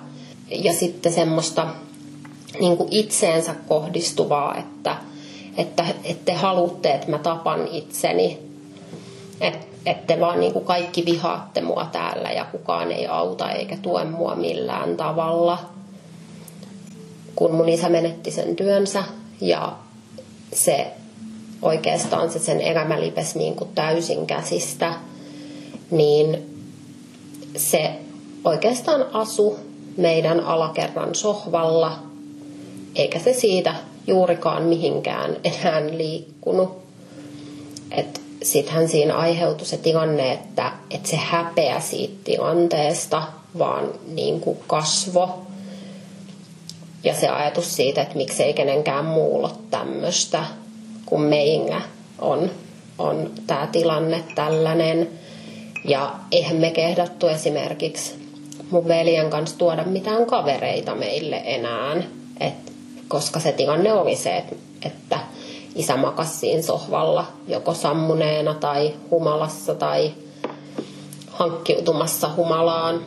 ja 0.52 0.74
sitten 0.74 1.14
semmoista 1.14 1.68
niin 2.60 2.78
kuin 2.78 2.88
itseensä 2.92 3.56
kohdistuvaa, 3.68 4.58
että, 4.58 4.96
että, 5.58 5.86
että 6.04 6.26
te 6.26 6.34
haluatte, 6.34 6.92
että 6.92 7.12
mä 7.12 7.18
tapan 7.18 7.68
itseni. 7.68 8.40
Että 9.86 10.20
vaan 10.20 10.40
niin 10.40 10.54
kuin 10.54 10.66
kaikki 10.66 11.06
vihaatte 11.06 11.62
mua 11.62 11.90
täällä 11.92 12.32
ja 12.32 12.46
kukaan 12.46 12.92
ei 12.92 13.08
auta 13.08 13.52
eikä 13.52 13.78
tue 13.82 14.04
mua 14.04 14.36
millään 14.36 14.98
tavalla. 14.98 15.58
Kun 17.36 17.56
mun 17.56 17.70
isä 17.70 17.90
menetti 17.90 18.32
sen 18.32 18.56
työnsä 18.56 19.04
ja 19.42 19.74
se 20.54 20.92
oikeastaan 21.62 22.32
se 22.32 22.40
sen 22.40 22.62
elämä 22.62 23.00
lipesi 23.02 23.38
niin 23.40 23.56
kuin 23.56 23.70
täysin 23.76 24.28
käsistä, 24.28 24.94
niin 25.92 26.54
se 27.56 27.92
oikeastaan 28.44 29.06
asu 29.14 29.60
meidän 29.98 30.40
alakerran 30.40 31.16
sohvalla, 31.16 32.00
eikä 32.96 33.20
se 33.20 33.34
siitä 33.34 33.76
juurikaan 34.08 34.64
mihinkään 34.64 35.36
enää 35.44 35.82
liikkunut. 35.98 36.78
Et 37.92 38.23
sittenhän 38.44 38.88
siinä 38.88 39.16
aiheutui 39.16 39.68
se 39.68 39.78
tilanne, 39.78 40.32
että, 40.32 40.72
että 40.92 41.10
se 41.10 41.16
häpeä 41.16 41.80
siitä 41.80 42.16
tilanteesta 42.24 43.24
vaan 43.58 43.90
niin 44.08 44.40
kuin 44.40 44.58
kasvo. 44.68 45.42
Ja 47.04 47.14
se 47.14 47.30
ajatus 47.30 47.76
siitä, 47.76 48.02
että 48.02 48.18
miksei 48.18 48.54
kenenkään 48.54 49.06
muulla 49.06 49.52
tämmöistä, 49.72 50.46
kun 51.06 51.22
meillä 51.22 51.82
on, 52.20 52.52
on 52.98 53.32
tämä 53.48 53.68
tilanne 53.72 54.24
tällainen. 54.36 55.10
Ja 55.86 56.16
eihän 56.32 56.56
me 56.56 56.72
kehdattu 56.72 57.28
esimerkiksi 57.28 58.24
mun 58.72 58.88
veljen 58.88 59.30
kanssa 59.30 59.58
tuoda 59.58 59.84
mitään 59.84 60.26
kavereita 60.26 60.96
meille 60.96 61.42
enää. 61.46 62.04
Et, 62.40 62.74
koska 63.08 63.40
se 63.40 63.52
tilanne 63.52 63.94
oli 63.94 64.16
se, 64.16 64.38
että, 64.38 64.56
että 64.86 65.20
isä 65.76 65.98
makasi 65.98 66.38
siinä 66.38 66.62
sohvalla 66.62 67.26
joko 67.48 67.74
sammuneena 67.74 68.54
tai 68.54 68.94
humalassa 69.12 69.76
tai 69.76 70.12
hankkiutumassa 71.32 72.30
humalaan, 72.36 73.06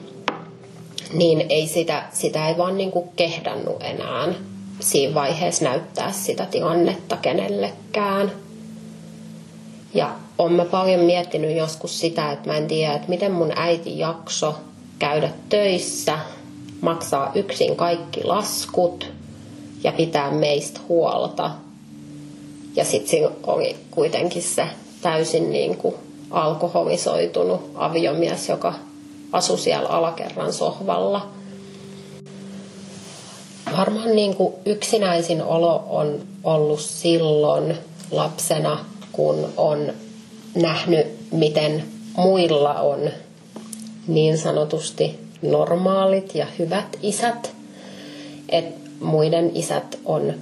niin 1.12 1.46
ei 1.48 1.66
sitä, 1.66 2.02
sitä 2.12 2.48
ei 2.48 2.58
vaan 2.58 2.76
niin 2.76 2.90
kuin 2.90 3.08
kehdannut 3.16 3.76
enää 3.82 4.28
siinä 4.80 5.14
vaiheessa 5.14 5.64
näyttää 5.64 6.12
sitä 6.12 6.46
tilannetta 6.46 7.16
kenellekään. 7.16 8.32
Ja 9.94 10.10
on 10.38 10.52
mä 10.52 10.64
paljon 10.64 11.00
miettinyt 11.00 11.56
joskus 11.56 12.00
sitä, 12.00 12.32
että 12.32 12.50
mä 12.50 12.56
en 12.56 12.66
tiedä, 12.66 12.94
että 12.94 13.08
miten 13.08 13.32
mun 13.32 13.52
äiti 13.56 13.98
jakso 13.98 14.54
käydä 14.98 15.30
töissä, 15.48 16.18
maksaa 16.80 17.32
yksin 17.34 17.76
kaikki 17.76 18.24
laskut 18.24 19.12
ja 19.84 19.92
pitää 19.92 20.30
meistä 20.30 20.80
huolta– 20.88 21.50
ja 22.76 22.84
sitten 22.84 23.10
siinä 23.10 23.28
oli 23.46 23.76
kuitenkin 23.90 24.42
se 24.42 24.66
täysin 25.02 25.50
niin 25.50 25.76
kuin 25.76 25.94
alkoholisoitunut 26.30 27.70
aviomies, 27.74 28.48
joka 28.48 28.74
asui 29.32 29.58
siellä 29.58 29.88
alakerran 29.88 30.52
sohvalla. 30.52 31.28
Varmaan 33.76 34.16
niin 34.16 34.36
kuin 34.36 34.54
yksinäisin 34.66 35.42
olo 35.42 35.84
on 35.88 36.20
ollut 36.44 36.80
silloin 36.80 37.74
lapsena, 38.10 38.84
kun 39.12 39.48
on 39.56 39.92
nähnyt, 40.54 41.06
miten 41.32 41.84
muilla 42.16 42.74
on 42.74 43.10
niin 44.08 44.38
sanotusti 44.38 45.20
normaalit 45.42 46.34
ja 46.34 46.46
hyvät 46.58 46.96
isät. 47.02 47.54
että 48.48 48.90
muiden 49.00 49.50
isät 49.54 49.98
on, 50.04 50.34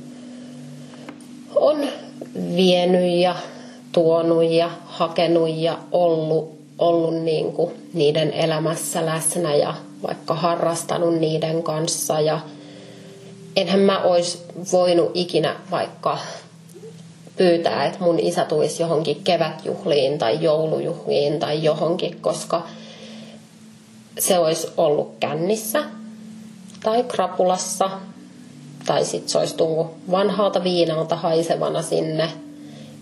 on 1.55 1.89
vienyt 2.57 3.21
ja 3.21 3.37
tuonut 3.93 4.51
ja 4.51 4.71
hakenut 4.87 5.49
ja 5.57 5.79
ollut 5.93 6.55
ollut 6.79 7.15
niin 7.15 7.53
kuin 7.53 7.91
niiden 7.93 8.33
elämässä 8.33 9.07
läsnä 9.07 9.55
ja 9.55 9.75
vaikka 10.07 10.35
harrastanut 10.35 11.19
niiden 11.19 11.63
kanssa. 11.63 12.21
Ja 12.21 12.41
enhän 13.57 13.81
mä 13.81 14.03
olisi 14.03 14.39
voinut 14.73 15.11
ikinä 15.15 15.57
vaikka 15.71 16.19
pyytää, 17.37 17.87
että 17.87 18.05
mun 18.05 18.19
isä 18.19 18.45
tulisi 18.45 18.83
johonkin 18.83 19.21
kevätjuhliin 19.25 20.19
tai 20.19 20.43
joulujuhliin 20.43 21.39
tai 21.39 21.63
johonkin, 21.63 22.21
koska 22.21 22.63
se 24.19 24.39
olisi 24.39 24.69
ollut 24.77 25.15
kännissä 25.21 25.83
tai 26.83 27.03
krapulassa 27.03 27.91
tai 28.87 29.05
sitten 29.05 29.29
se 29.29 29.39
olisi 29.39 29.57
tullut 29.57 29.87
vanhalta 30.11 30.65
viinalta 30.65 31.17
haisevana 31.17 31.83
sinne 31.83 32.29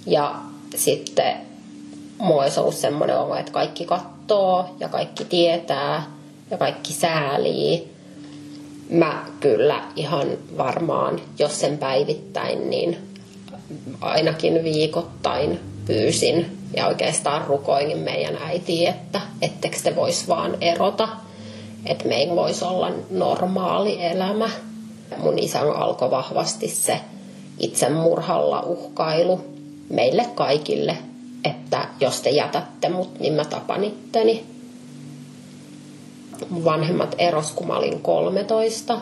ja 0.07 0.35
sitten 0.75 1.37
mulla 2.19 2.43
olisi 2.43 2.61
ollut 2.61 2.75
semmoinen 2.75 3.19
olo, 3.19 3.37
että 3.37 3.53
kaikki 3.53 3.85
kattoo 3.85 4.67
ja 4.81 4.89
kaikki 4.89 5.25
tietää 5.25 6.03
ja 6.51 6.59
kaikki 6.59 6.93
säälii. 6.93 7.93
Mä 8.91 9.25
kyllä 9.41 9.83
ihan 9.97 10.27
varmaan, 10.57 11.21
jos 11.39 11.61
sen 11.61 11.79
päivittäin, 11.79 12.71
niin 12.71 12.99
ainakin 14.01 14.65
viikoittain 14.65 15.61
pyysin 15.87 16.59
ja 16.77 16.87
oikeastaan 16.87 17.47
rukoinkin 17.47 17.99
meidän 17.99 18.37
äiti, 18.43 18.87
että 18.87 19.21
ettekö 19.43 19.77
te 19.83 19.97
vois 19.97 20.29
vaan 20.29 20.57
erota, 20.61 21.09
että 21.87 22.09
meillä 22.09 22.37
voisi 22.37 22.65
olla 22.65 22.91
normaali 23.11 24.05
elämä. 24.05 24.51
Mun 25.17 25.39
isän 25.39 25.71
alkoi 25.71 26.11
vahvasti 26.11 26.69
se 26.69 27.01
itsemurhalla 27.59 28.61
uhkailu 28.61 29.41
meille 29.89 30.27
kaikille, 30.35 30.97
että 31.45 31.89
jos 32.01 32.21
te 32.21 32.31
jätätte 32.31 32.89
mut, 32.89 33.21
niin 33.21 33.33
mä 33.33 33.45
tapan 33.45 33.85
itteni. 33.85 34.45
Mun 36.51 36.65
vanhemmat 36.65 37.15
eros, 37.19 37.51
kun 37.51 37.67
mä 37.67 37.77
olin 37.77 38.01
13. 38.01 39.01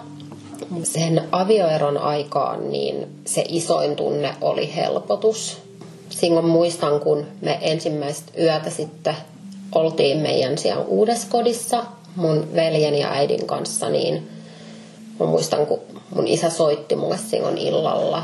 Sen 0.83 1.29
avioeron 1.33 1.99
aikaan 1.99 2.71
niin 2.71 3.07
se 3.25 3.45
isoin 3.49 3.97
tunne 3.97 4.35
oli 4.41 4.75
helpotus. 4.75 5.59
Silloin 6.11 6.47
muistan, 6.47 7.01
kun 7.01 7.27
me 7.41 7.59
ensimmäistä 7.63 8.33
yötä 8.39 8.71
sitten 8.71 9.17
oltiin 9.75 10.19
meidän 10.19 10.59
siellä 10.59 10.85
uudessa 10.85 11.29
kodissa 11.31 11.85
mun 12.17 12.49
veljen 12.55 12.95
ja 12.95 13.13
äidin 13.13 13.47
kanssa, 13.47 13.89
niin 13.89 14.29
mä 15.21 15.27
muistan, 15.27 15.67
kun 15.67 15.81
mun 16.15 16.27
isä 16.27 16.51
soitti 16.51 16.97
mulle 16.97 17.19
silloin 17.19 17.59
illalla. 17.59 18.23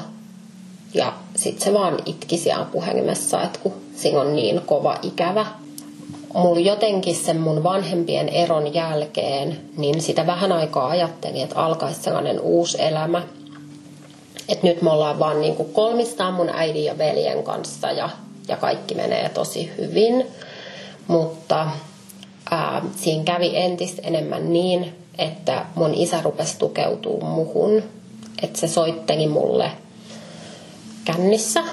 Ja 0.94 1.12
sitten 1.36 1.64
se 1.64 1.72
vaan 1.72 1.98
itki 2.06 2.38
siellä 2.38 2.64
puhelimessa, 2.64 3.42
että 3.42 3.58
kun 3.62 3.72
siinä 3.96 4.20
on 4.20 4.36
niin 4.36 4.60
kova 4.66 4.98
ikävä. 5.02 5.46
Mulla 6.34 6.60
jotenkin 6.60 7.14
sen 7.14 7.40
mun 7.40 7.62
vanhempien 7.62 8.28
eron 8.28 8.74
jälkeen, 8.74 9.60
niin 9.76 10.00
sitä 10.00 10.26
vähän 10.26 10.52
aikaa 10.52 10.88
ajattelin, 10.88 11.42
että 11.42 11.56
alkaisi 11.56 12.02
sellainen 12.02 12.40
uusi 12.40 12.82
elämä. 12.82 13.22
Että 14.48 14.66
nyt 14.66 14.82
me 14.82 14.90
ollaan 14.90 15.18
vaan 15.18 15.40
niin 15.40 15.56
kuin 15.56 15.72
kolmistaan 15.72 16.34
mun 16.34 16.50
äidin 16.54 16.84
ja 16.84 16.98
veljen 16.98 17.42
kanssa 17.42 17.90
ja, 17.90 18.10
ja 18.48 18.56
kaikki 18.56 18.94
menee 18.94 19.28
tosi 19.28 19.70
hyvin. 19.78 20.26
Mutta 21.06 21.66
ää, 22.50 22.82
siinä 22.96 23.24
kävi 23.24 23.56
entistä 23.56 24.02
enemmän 24.04 24.52
niin, 24.52 24.94
että 25.18 25.66
mun 25.74 25.94
isä 25.94 26.20
rupesi 26.22 26.58
tukeutuu 26.58 27.20
muhun. 27.20 27.82
Että 28.42 28.60
se 28.60 28.68
soitteli 28.68 29.26
mulle 29.28 29.70
kännissä 31.04 31.64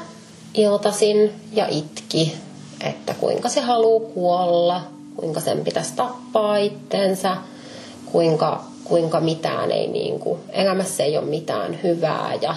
iltasin 0.54 1.32
ja 1.54 1.68
itki, 1.70 2.34
että 2.84 3.14
kuinka 3.14 3.50
se 3.50 3.62
haluaa 3.62 4.10
kuolla, 4.14 4.82
kuinka 5.16 5.40
sen 5.40 5.64
pitäisi 5.64 5.94
tappaa 5.96 6.58
itsensä, 6.58 7.38
kuinka, 8.12 8.64
kuinka 8.84 9.20
mitään 9.20 9.72
ei 9.72 9.88
niin 9.88 10.20
kuin, 10.20 10.40
elämässä 10.50 11.04
ei 11.04 11.18
ole 11.18 11.26
mitään 11.26 11.80
hyvää 11.84 12.38
ja 12.42 12.56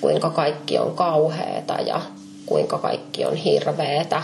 kuinka 0.00 0.30
kaikki 0.30 0.78
on 0.78 0.94
kauheeta 0.94 1.74
ja 1.74 2.00
kuinka 2.46 2.78
kaikki 2.78 3.24
on 3.24 3.36
hirveetä. 3.36 4.22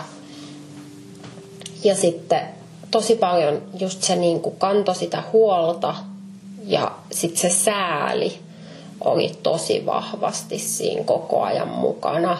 Ja 1.85 1.95
sitten 1.95 2.62
tosi 2.93 3.15
paljon 3.17 3.63
just 3.81 4.03
se 4.03 4.17
niin 4.17 4.41
kuin 4.41 4.57
kantoi 4.59 4.95
sitä 4.95 5.23
huolta 5.33 5.95
ja 6.67 6.93
sitten 7.11 7.41
se 7.41 7.51
sääli 7.51 8.39
oli 9.01 9.33
tosi 9.43 9.87
vahvasti 9.87 10.59
siinä 10.59 11.05
koko 11.05 11.43
ajan 11.43 11.69
mukana. 11.69 12.39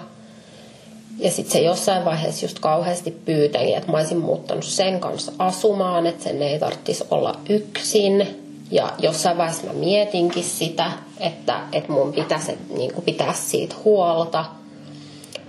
Ja 1.19 1.31
sitten 1.31 1.53
se 1.53 1.61
jossain 1.61 2.05
vaiheessa 2.05 2.45
just 2.45 2.59
kauheasti 2.59 3.11
pyyteli, 3.11 3.75
että 3.75 3.91
mä 3.93 3.99
olisin 3.99 4.19
muuttanut 4.19 4.65
sen 4.65 5.01
kanssa 5.01 5.33
asumaan, 5.39 6.07
että 6.07 6.25
sen 6.25 6.43
ei 6.43 6.59
tarvitsisi 6.59 7.05
olla 7.11 7.39
yksin. 7.49 8.39
Ja 8.71 8.93
jossain 8.99 9.39
vaiheessa 9.39 9.67
mä 9.67 9.73
mietinkin 9.73 10.45
sitä, 10.45 10.93
että, 11.21 11.61
että 11.73 11.93
mun 11.93 12.13
pitäisi 12.13 12.59
niin 12.77 12.95
kuin 12.95 13.05
pitää 13.05 13.33
siitä 13.33 13.75
huolta. 13.85 14.45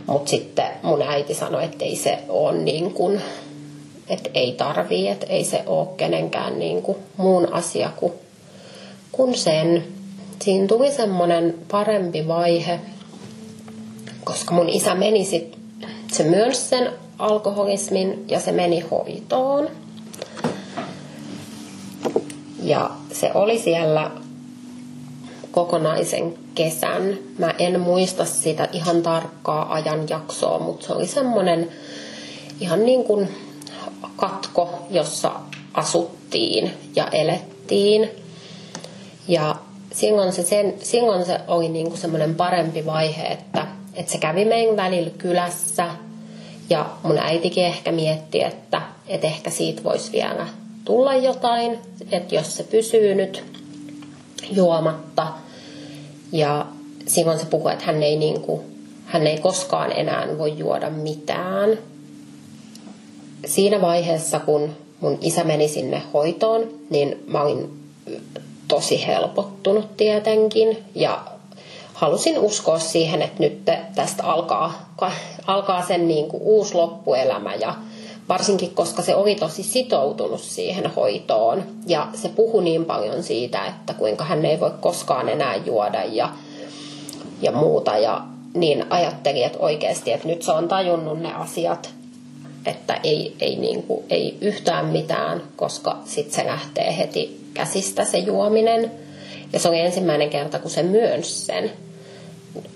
Mutta 0.08 0.30
sitten 0.30 0.66
mun 0.84 1.02
äiti 1.02 1.34
sanoi, 1.34 1.64
että 1.66 1.86
ei 1.86 1.96
se 1.96 2.20
ole 2.30 2.58
niin 2.58 2.94
kuin, 2.94 3.22
että 4.08 4.30
ei 4.34 4.52
tarvii, 4.52 5.08
että 5.08 5.26
ei 5.26 5.44
se 5.44 5.64
ole 5.66 5.88
kenenkään 5.98 6.60
niin 6.60 6.82
kuin 6.82 6.98
muun 7.18 7.54
asia 7.54 7.90
kuin, 7.96 8.14
kuin 9.12 9.38
sen. 9.38 9.84
Siinä 10.42 10.68
tuli 10.68 10.92
semmoinen 10.92 11.56
parempi 11.72 12.28
vaihe, 12.28 12.80
koska 14.24 14.54
mun 14.54 14.70
isä 14.70 14.96
meni 14.96 15.26
sit, 15.26 15.58
se 16.12 16.24
myönsi 16.24 16.62
sen 16.62 16.90
alkoholismin 17.20 18.26
ja 18.28 18.40
se 18.40 18.52
meni 18.52 18.80
hoitoon. 18.80 19.70
Ja 22.64 22.92
se 23.12 23.32
oli 23.34 23.60
siellä 23.60 24.12
kokonaisen 25.52 26.34
kesän. 26.56 27.18
Mä 27.38 27.54
en 27.60 27.80
muista 27.80 28.26
sitä 28.26 28.68
ihan 28.72 29.02
tarkkaa 29.02 29.74
ajanjaksoa, 29.74 30.60
mutta 30.60 30.88
se 30.88 30.94
oli 30.94 31.08
semmoinen 31.08 31.70
ihan 32.60 32.86
niin 32.86 33.04
kuin 33.04 33.30
katko, 34.16 34.88
jossa 34.90 35.32
asuttiin 35.74 36.74
ja 36.96 37.08
elettiin. 37.08 38.10
Ja 39.28 39.56
silloin 39.92 40.34
se, 40.34 40.44
sen, 40.44 40.74
silloin 40.80 41.26
se 41.26 41.40
oli 41.48 41.70
niin 41.70 41.88
kuin 41.88 41.98
semmoinen 41.98 42.36
parempi 42.36 42.86
vaihe, 42.86 43.24
että 43.24 43.68
että 43.94 44.12
se 44.12 44.18
kävi 44.18 44.46
meidän 44.46 44.76
välillä 44.76 45.10
kylässä 45.18 45.90
ja 46.70 46.90
mun 47.04 47.18
äitikin 47.18 47.66
ehkä 47.66 47.92
mietti, 47.92 48.44
että, 48.44 48.82
että 49.08 49.28
ehkä 49.28 49.50
siitä 49.50 49.84
voisi 49.84 50.12
vielä 50.12 50.48
tulla 50.86 51.16
jotain, 51.16 51.80
että 52.12 52.36
jos 52.36 52.58
se 52.58 52.64
pysyy 52.64 53.16
nyt 53.16 53.44
juomatta. 54.52 55.28
Ja 56.32 56.66
silloin 57.08 57.40
se 57.40 57.46
puhui, 57.46 57.74
että 57.74 57.86
hän 57.86 58.04
ei, 58.04 58.16
niin 58.16 58.42
kuin, 58.42 58.62
hän 59.06 59.28
ei 59.28 59.38
koskaan 59.38 59.92
enää 59.92 60.38
voi 60.38 60.58
juoda 60.58 60.90
mitään. 60.90 61.78
Siinä 63.46 63.82
vaiheessa, 63.82 64.40
kun 64.40 64.70
mun 65.00 65.18
isä 65.22 65.44
meni 65.44 65.68
sinne 65.68 66.02
hoitoon, 66.14 66.68
niin 66.90 67.24
mä 67.28 67.42
olin 67.42 67.80
tosi 68.68 69.08
helpottunut 69.08 69.98
tietenkin. 69.98 70.78
Ja 70.96 71.22
halusin 71.94 72.40
uskoa 72.40 72.80
siihen, 72.80 73.22
että 73.22 73.44
nyt 73.44 73.66
tästä 73.96 74.24
alkaa, 74.24 74.94
alkaa 75.48 75.86
sen 75.86 76.08
niin 76.08 76.28
kuin 76.28 76.44
uusi 76.44 76.76
loppuelämä 76.76 77.56
ja 77.56 77.76
varsinkin 78.30 78.76
koska 78.76 79.02
se 79.02 79.16
oli 79.16 79.36
tosi 79.36 79.64
sitoutunut 79.64 80.42
siihen 80.42 80.92
hoitoon 80.96 81.64
ja 81.88 82.08
se 82.14 82.30
puhui 82.30 82.64
niin 82.64 82.86
paljon 82.86 83.24
siitä, 83.24 83.66
että 83.66 83.94
kuinka 83.94 84.24
hän 84.24 84.46
ei 84.46 84.60
voi 84.60 84.72
koskaan 84.82 85.30
enää 85.30 85.56
juoda 85.56 86.04
ja, 86.04 86.30
ja 87.42 87.52
muuta 87.52 87.98
ja 87.98 88.22
niin 88.54 88.86
ajattelin, 88.90 89.46
että 89.46 89.60
oikeasti, 89.60 90.12
että 90.12 90.28
nyt 90.28 90.42
se 90.42 90.52
on 90.52 90.68
tajunnut 90.68 91.20
ne 91.20 91.34
asiat, 91.34 91.90
että 92.66 93.00
ei, 93.04 93.36
ei, 93.40 93.56
niin 93.56 93.84
kuin, 93.84 94.06
ei 94.10 94.38
yhtään 94.42 94.86
mitään, 94.86 95.42
koska 95.56 95.98
sitten 96.06 96.36
se 96.36 96.46
lähtee 96.46 96.98
heti 96.98 97.44
käsistä 97.54 98.06
se 98.06 98.18
juominen. 98.18 98.92
Ja 99.54 99.60
se 99.60 99.70
oli 99.70 99.80
ensimmäinen 99.80 100.30
kerta, 100.30 100.60
kun 100.60 100.72
se 100.72 100.84
myönsi 100.84 101.46
sen 101.46 101.72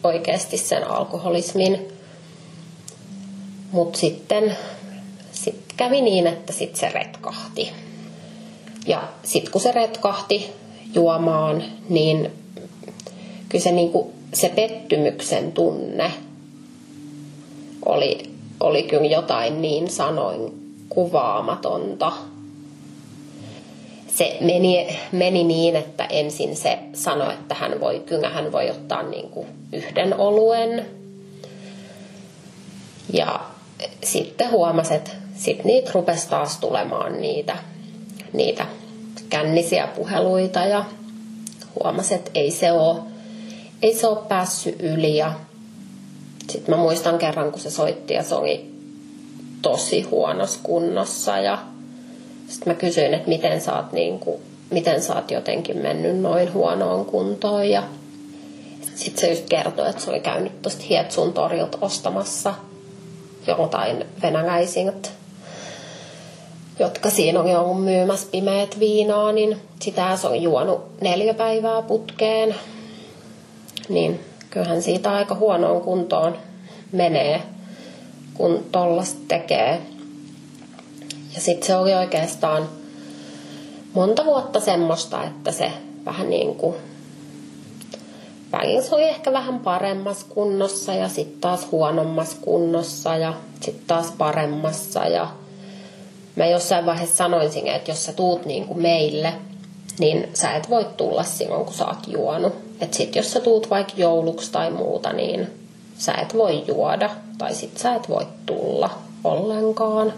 oikeasti 0.04 0.58
sen 0.58 0.88
alkoholismin. 0.88 1.88
Mutta 3.72 4.00
sitten 4.00 4.58
sit 5.32 5.64
kävi 5.78 6.02
niin, 6.02 6.28
että 6.28 6.54
sitten 6.54 6.80
se 6.80 6.90
retkahti. 6.90 7.72
Ja 8.88 9.04
sitten 9.24 9.52
kun 9.52 9.62
se 9.62 9.72
retkahti 9.72 10.52
juomaan, 10.94 11.64
niin 11.90 12.32
kyllä 13.50 13.64
se, 13.64 13.72
niinku, 13.72 14.14
se 14.34 14.50
pettymyksen 14.50 15.52
tunne 15.52 16.12
oli, 17.86 18.37
oli 18.60 18.84
kyllä 18.84 19.06
jotain 19.06 19.62
niin 19.62 19.90
sanoin 19.90 20.54
kuvaamatonta 20.90 22.12
se 24.18 24.38
meni, 24.42 25.00
meni 25.12 25.44
niin, 25.44 25.76
että 25.76 26.06
ensin 26.06 26.56
se 26.56 26.80
sanoi, 26.94 27.34
että 27.34 27.56
hän 27.56 27.80
voi, 27.80 28.00
kyllä 28.00 28.30
hän 28.30 28.52
voi 28.52 28.70
ottaa 28.70 29.04
niin 29.04 29.30
kuin 29.30 29.48
yhden 29.74 30.20
oluen. 30.20 30.86
Ja 33.14 33.40
sitten 34.04 34.52
huomasi, 34.52 34.94
että 34.94 35.12
sitten 35.36 35.66
niitä 35.66 35.92
rupesi 35.94 36.30
taas 36.30 36.58
tulemaan 36.58 37.22
niitä, 37.22 37.58
niitä 38.34 38.66
kännisiä 39.30 39.88
puheluita 39.88 40.60
ja 40.60 40.86
huomasi, 41.80 42.14
että 42.14 42.32
ei 42.36 42.52
se 42.52 42.72
ole, 42.72 43.00
ei 43.82 43.94
se 43.94 44.08
ole 44.08 44.18
päässyt 44.28 44.76
yli. 44.80 45.18
Ja 45.18 45.34
sitten 46.50 46.76
mä 46.76 46.82
muistan 46.82 47.18
kerran, 47.18 47.52
kun 47.52 47.62
se 47.62 47.70
soitti 47.70 48.14
ja 48.14 48.24
se 48.24 48.36
oli 48.36 48.72
tosi 49.62 50.02
huonossa 50.02 50.60
kunnossa 50.64 51.38
ja 51.38 51.58
sitten 52.48 52.74
mä 52.74 52.80
kysyin, 52.80 53.14
että 53.14 53.30
miten 53.30 53.62
sä 53.62 53.76
oot, 53.76 53.92
niin 53.92 54.20
kuin, 54.20 54.42
miten 54.72 55.02
sä 55.02 55.16
oot 55.16 55.32
jotenkin 55.32 55.78
mennyt 55.78 56.18
noin 56.18 56.54
huonoon 56.54 57.06
kuntoon 57.06 57.70
ja 57.70 57.84
sitten 58.96 59.22
se 59.22 59.30
just 59.30 59.50
kertoi, 59.50 59.90
että 59.90 60.02
se 60.02 60.10
oli 60.10 60.20
käynyt 60.20 60.62
tuosta 60.62 60.84
Hietsun 60.90 61.34
torilta 61.34 61.78
ostamassa 61.82 62.54
jotain 63.48 64.06
venäläisiltä 64.22 65.10
jotka 66.80 67.10
siinä 67.10 67.42
oli 67.42 67.56
ollut 67.56 67.84
myymässä 67.84 68.28
pimeät 68.32 68.80
viinaa, 68.80 69.32
niin 69.32 69.58
sitä 69.82 70.18
se 70.18 70.28
on 70.28 70.42
juonut 70.42 71.02
neljä 71.02 71.34
päivää 71.34 71.82
putkeen. 71.82 72.56
Niin 73.90 74.20
kyllähän 74.58 74.82
siitä 74.82 75.12
aika 75.12 75.36
huonoon 75.36 75.82
kuntoon 75.82 76.38
menee, 76.92 77.42
kun 78.34 78.66
tollasta 78.72 79.20
tekee. 79.28 79.82
Ja 81.36 81.42
sitten 81.42 81.68
se 81.68 81.76
oli 81.76 81.94
oikeastaan 81.94 82.70
monta 83.94 84.26
vuotta 84.26 84.60
semmoista, 84.60 85.24
että 85.24 85.52
se 85.52 85.72
vähän 86.06 86.30
niin 86.30 86.56
kuin 86.56 86.76
välillä 88.52 88.82
se 88.82 88.96
oli 88.96 89.04
ehkä 89.04 89.34
vähän 89.34 89.60
paremmassa 89.60 90.26
kunnossa 90.30 90.94
ja 90.94 91.10
sitten 91.10 91.42
taas 91.42 91.72
huonommassa 91.72 92.38
kunnossa 92.42 93.16
ja 93.16 93.34
sitten 93.62 93.86
taas 93.88 94.14
paremmassa 94.18 95.08
ja 95.08 95.28
mä 96.36 96.46
jossain 96.46 96.86
vaiheessa 96.86 97.16
sanoisin, 97.16 97.68
että 97.68 97.92
jos 97.92 98.06
sä 98.06 98.14
tuut 98.14 98.46
niin 98.46 98.68
kuin 98.68 98.82
meille, 98.82 99.34
niin 100.00 100.30
sä 100.34 100.52
et 100.52 100.70
voi 100.70 100.86
tulla 100.98 101.24
silloin, 101.24 101.66
kun 101.66 101.74
sä 101.74 101.86
oot 101.86 102.08
juonut. 102.08 102.67
Et 102.82 102.94
sit 102.94 103.16
jos 103.16 103.32
sä 103.32 103.40
tuut 103.40 103.70
vaikka 103.70 103.94
jouluksi 103.98 104.52
tai 104.52 104.72
muuta, 104.72 105.14
niin 105.14 105.48
sä 105.98 106.14
et 106.14 106.34
voi 106.34 106.64
juoda 106.68 107.10
tai 107.38 107.56
sit 107.56 107.78
sä 107.78 107.96
et 107.96 108.10
voi 108.10 108.28
tulla 108.46 108.90
ollenkaan. 109.24 110.14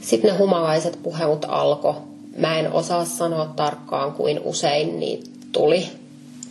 Sitten 0.00 0.32
ne 0.32 0.38
humalaiset 0.38 0.98
puhelut 1.02 1.46
alkoi. 1.48 1.94
Mä 2.36 2.58
en 2.58 2.72
osaa 2.72 3.04
sanoa 3.04 3.46
tarkkaan, 3.56 4.12
kuin 4.12 4.40
usein 4.44 5.00
niitä 5.00 5.30
tuli, 5.52 5.86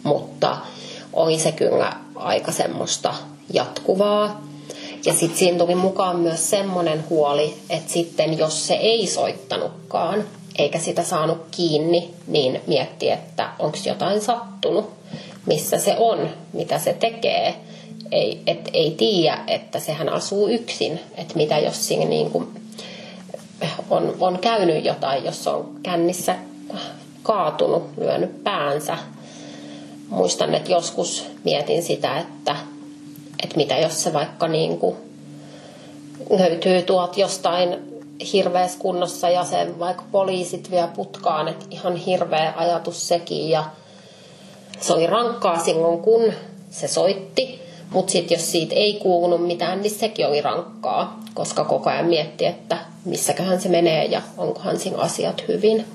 mutta 0.03 0.57
oli 1.13 1.39
se 1.39 1.51
kyllä 1.51 1.93
aika 2.15 2.51
semmoista 2.51 3.13
jatkuvaa. 3.53 4.41
Ja 5.05 5.13
sitten 5.13 5.37
siinä 5.39 5.57
tuli 5.57 5.75
mukaan 5.75 6.19
myös 6.19 6.49
semmoinen 6.49 7.03
huoli, 7.09 7.53
että 7.69 7.91
sitten 7.93 8.37
jos 8.37 8.67
se 8.67 8.73
ei 8.73 9.07
soittanutkaan, 9.07 10.23
eikä 10.57 10.79
sitä 10.79 11.03
saanut 11.03 11.37
kiinni, 11.51 12.13
niin 12.27 12.61
mietti, 12.67 13.09
että 13.09 13.49
onko 13.59 13.77
jotain 13.85 14.21
sattunut, 14.21 14.89
missä 15.45 15.77
se 15.77 15.95
on, 15.97 16.29
mitä 16.53 16.79
se 16.79 16.93
tekee. 16.93 17.55
Ei, 18.11 18.41
et, 18.47 18.69
ei 18.73 18.91
tiedä, 18.91 19.43
että 19.47 19.79
sehän 19.79 20.09
asuu 20.09 20.47
yksin, 20.47 20.99
että 21.17 21.35
mitä 21.35 21.59
jos 21.59 21.87
siinä 21.87 22.05
niin 22.05 22.31
kuin 22.31 22.47
on, 23.89 24.15
on 24.19 24.39
käynyt 24.39 24.85
jotain, 24.85 25.25
jos 25.25 25.47
on 25.47 25.71
kännissä 25.83 26.35
kaatunut, 27.23 27.83
lyönyt 27.97 28.43
päänsä. 28.43 28.97
Muistan, 30.09 30.55
että 30.55 30.71
joskus 30.71 31.25
mietin 31.43 31.83
sitä, 31.83 32.19
että 32.19 32.55
että 33.43 33.57
mitä 33.57 33.77
jos 33.77 34.03
se 34.03 34.13
vaikka 34.13 34.47
niin 34.47 34.77
kuin 34.79 34.95
löytyy 36.29 36.81
tuot 36.81 37.17
jostain 37.17 37.77
hirveässä 38.33 38.79
kunnossa 38.79 39.29
ja 39.29 39.43
sen 39.43 39.79
vaikka 39.79 40.03
poliisit 40.11 40.71
vie 40.71 40.87
putkaan, 40.95 41.47
että 41.47 41.65
ihan 41.71 41.95
hirveä 41.95 42.53
ajatus 42.55 43.07
sekin 43.07 43.49
ja 43.49 43.63
se 44.81 44.93
oli 44.93 45.07
rankkaa 45.07 45.59
silloin 45.59 45.99
kun 45.99 46.33
se 46.69 46.87
soitti, 46.87 47.61
mutta 47.89 48.11
sitten 48.11 48.35
jos 48.35 48.51
siitä 48.51 48.75
ei 48.75 48.93
kuulunut 48.93 49.47
mitään, 49.47 49.81
niin 49.81 49.91
sekin 49.91 50.27
oli 50.27 50.41
rankkaa, 50.41 51.19
koska 51.33 51.63
koko 51.63 51.89
ajan 51.89 52.05
mietti, 52.05 52.45
että 52.45 52.77
missäköhän 53.05 53.61
se 53.61 53.69
menee 53.69 54.05
ja 54.05 54.21
onkohan 54.37 54.79
siinä 54.79 54.97
asiat 54.97 55.43
hyvin. 55.47 55.85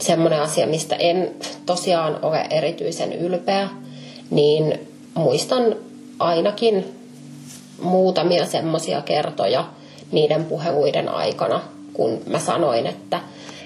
Semmoinen 0.00 0.42
asia, 0.42 0.66
mistä 0.66 0.96
en 0.96 1.34
tosiaan 1.66 2.18
ole 2.24 2.46
erityisen 2.50 3.12
ylpeä, 3.12 3.68
niin 4.30 4.88
muistan 5.14 5.76
ainakin 6.18 6.84
muutamia 7.82 8.46
semmoisia 8.46 9.02
kertoja 9.02 9.64
niiden 10.12 10.44
puheluiden 10.44 11.08
aikana, 11.08 11.60
kun 11.92 12.22
mä 12.26 12.38
sanoin, 12.38 12.86
että, 12.86 13.20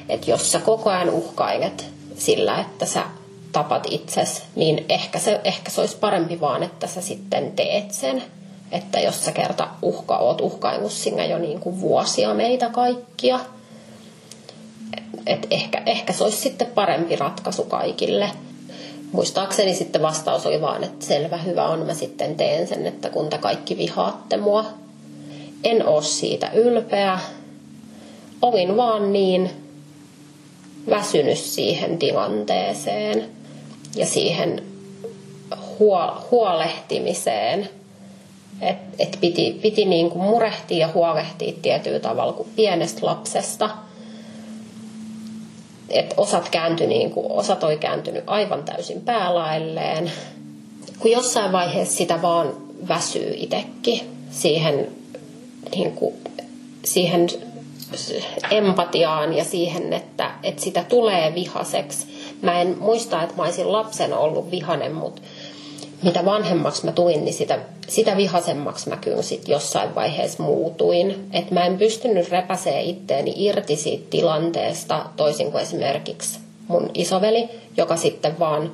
että 0.08 0.30
jos 0.30 0.52
sä 0.52 0.58
koko 0.58 0.90
ajan 0.90 1.10
uhkailet 1.10 1.86
sillä, 2.16 2.60
että 2.60 2.86
sä 2.86 3.02
tapat 3.52 3.86
itses, 3.90 4.42
niin 4.56 4.84
ehkä 4.88 5.18
se, 5.18 5.40
ehkä 5.44 5.70
se 5.70 5.80
olisi 5.80 5.96
parempi 5.96 6.40
vaan, 6.40 6.62
että 6.62 6.86
sä 6.86 7.00
sitten 7.00 7.52
teet 7.52 7.90
sen. 7.90 8.22
Että 8.72 9.00
jos 9.00 9.24
sä 9.24 9.32
kerta 9.32 9.68
uhka, 9.82 10.16
oot 10.16 10.40
uhkaillut 10.40 10.92
sinne 10.92 11.26
jo 11.26 11.38
niin 11.38 11.60
kuin 11.60 11.80
vuosia 11.80 12.34
meitä 12.34 12.68
kaikkia, 12.68 13.40
et 15.26 15.46
ehkä, 15.50 15.82
ehkä 15.86 16.12
se 16.12 16.24
olisi 16.24 16.36
sitten 16.36 16.66
parempi 16.66 17.16
ratkaisu 17.16 17.64
kaikille 17.64 18.30
muistaakseni 19.12 19.74
sitten 19.74 20.02
vastaus 20.02 20.46
oli 20.46 20.60
vaan, 20.60 20.84
että 20.84 21.06
selvä, 21.06 21.36
hyvä 21.36 21.68
on, 21.68 21.86
mä 21.86 21.94
sitten 21.94 22.36
teen 22.36 22.68
sen, 22.68 22.86
että 22.86 23.10
kun 23.10 23.30
te 23.30 23.38
kaikki 23.38 23.78
vihaatte 23.78 24.36
mua. 24.36 24.64
En 25.64 25.88
oo 25.88 26.02
siitä 26.02 26.50
ylpeä. 26.54 27.18
Olin 28.42 28.76
vaan 28.76 29.12
niin 29.12 29.50
väsynyt 30.90 31.38
siihen 31.38 31.98
tilanteeseen 31.98 33.24
ja 33.96 34.06
siihen 34.06 34.62
huolehtimiseen, 36.30 37.68
että 38.60 38.96
et 38.98 39.18
piti, 39.20 39.58
piti 39.62 39.84
niin 39.84 40.10
kuin 40.10 40.24
murehtia 40.24 40.78
ja 40.78 40.92
huolehtia 40.94 41.52
tietyllä 41.62 42.00
tavalla 42.00 42.32
kuin 42.32 42.48
pienestä 42.56 43.06
lapsesta– 43.06 43.70
että 45.92 46.14
osat 46.16 46.48
kääntyi 46.48 46.86
niin 46.86 47.10
kuin, 47.10 47.32
osat 47.32 47.64
oli 47.64 47.76
kääntynyt 47.76 48.24
aivan 48.26 48.64
täysin 48.64 49.00
päälailleen. 49.00 50.12
Kun 50.98 51.10
jossain 51.10 51.52
vaiheessa 51.52 51.96
sitä 51.96 52.22
vaan 52.22 52.52
väsyy 52.88 53.34
itsekin 53.36 54.00
siihen, 54.30 54.88
niin 55.74 55.92
kuin, 55.92 56.14
siihen 56.84 57.26
empatiaan 58.50 59.36
ja 59.36 59.44
siihen, 59.44 59.92
että, 59.92 60.30
että 60.42 60.62
sitä 60.62 60.84
tulee 60.84 61.34
vihaseksi. 61.34 62.06
Mä 62.42 62.60
en 62.60 62.76
muista, 62.80 63.22
että 63.22 63.36
mä 63.36 63.42
olisin 63.42 63.72
lapsen 63.72 64.14
ollut 64.14 64.50
vihanen, 64.50 64.94
mutta 64.94 65.22
mitä 66.02 66.24
vanhemmaksi 66.24 66.84
mä 66.84 66.92
tulin, 66.92 67.24
niin 67.24 67.34
sitä, 67.34 67.58
sitä 67.88 68.16
vihasemmaksi 68.16 68.88
mä 68.88 68.96
kyllä 68.96 69.22
sit 69.22 69.48
jossain 69.48 69.94
vaiheessa 69.94 70.42
muutuin. 70.42 71.28
Että 71.32 71.54
mä 71.54 71.66
en 71.66 71.78
pystynyt 71.78 72.30
repäsee 72.30 72.82
itteeni 72.82 73.34
irti 73.36 73.76
siitä 73.76 74.06
tilanteesta, 74.10 75.06
toisin 75.16 75.52
kuin 75.52 75.62
esimerkiksi 75.62 76.38
mun 76.68 76.90
isoveli, 76.94 77.48
joka 77.76 77.96
sitten 77.96 78.38
vaan 78.38 78.72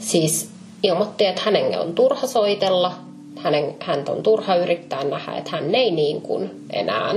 siis 0.00 0.48
ilmoitti, 0.82 1.26
että 1.26 1.42
hänen 1.44 1.80
on 1.80 1.94
turha 1.94 2.26
soitella, 2.26 2.94
hänen, 3.36 3.74
hän 3.80 4.04
on 4.08 4.22
turha 4.22 4.54
yrittää 4.54 5.04
nähdä, 5.04 5.32
että 5.32 5.50
hän 5.50 5.74
ei 5.74 5.90
niin 5.90 6.20
kuin 6.20 6.50
enää 6.72 7.14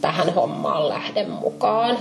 tähän 0.00 0.34
hommaan 0.34 0.88
lähde 0.88 1.24
mukaan. 1.24 1.98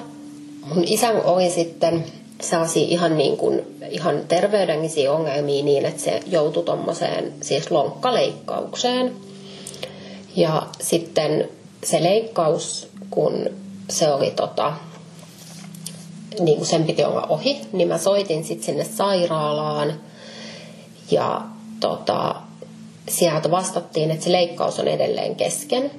Mun 0.66 0.84
isän 0.88 1.22
oli 1.24 1.50
sitten 1.50 2.06
sellaisia 2.46 2.88
ihan, 2.88 3.18
niin 3.18 3.38
kuin, 3.38 3.78
ihan 3.90 4.22
terveydellisiä 4.28 5.12
ongelmia 5.12 5.64
niin, 5.64 5.86
että 5.86 6.02
se 6.02 6.20
joutui 6.28 6.64
tuommoiseen 6.64 7.34
siis 7.42 7.72
lonkkaleikkaukseen. 7.72 9.16
Ja 10.36 10.68
sitten 10.82 11.50
se 11.84 12.04
leikkaus, 12.04 12.88
kun 13.10 13.50
se 13.90 14.10
oli 14.14 14.32
tota, 14.32 14.74
niin 16.40 16.58
kuin 16.58 16.68
sen 16.68 16.84
piti 16.84 17.04
olla 17.04 17.26
ohi, 17.30 17.62
niin 17.72 17.88
mä 17.88 17.98
soitin 17.98 18.44
sitten 18.44 18.66
sinne 18.66 18.84
sairaalaan 18.84 19.94
ja 21.12 21.42
tota, 21.80 22.36
sieltä 23.10 23.52
vastattiin, 23.52 24.12
että 24.12 24.24
se 24.24 24.32
leikkaus 24.32 24.80
on 24.80 24.88
edelleen 24.88 25.36
kesken. 25.36 25.92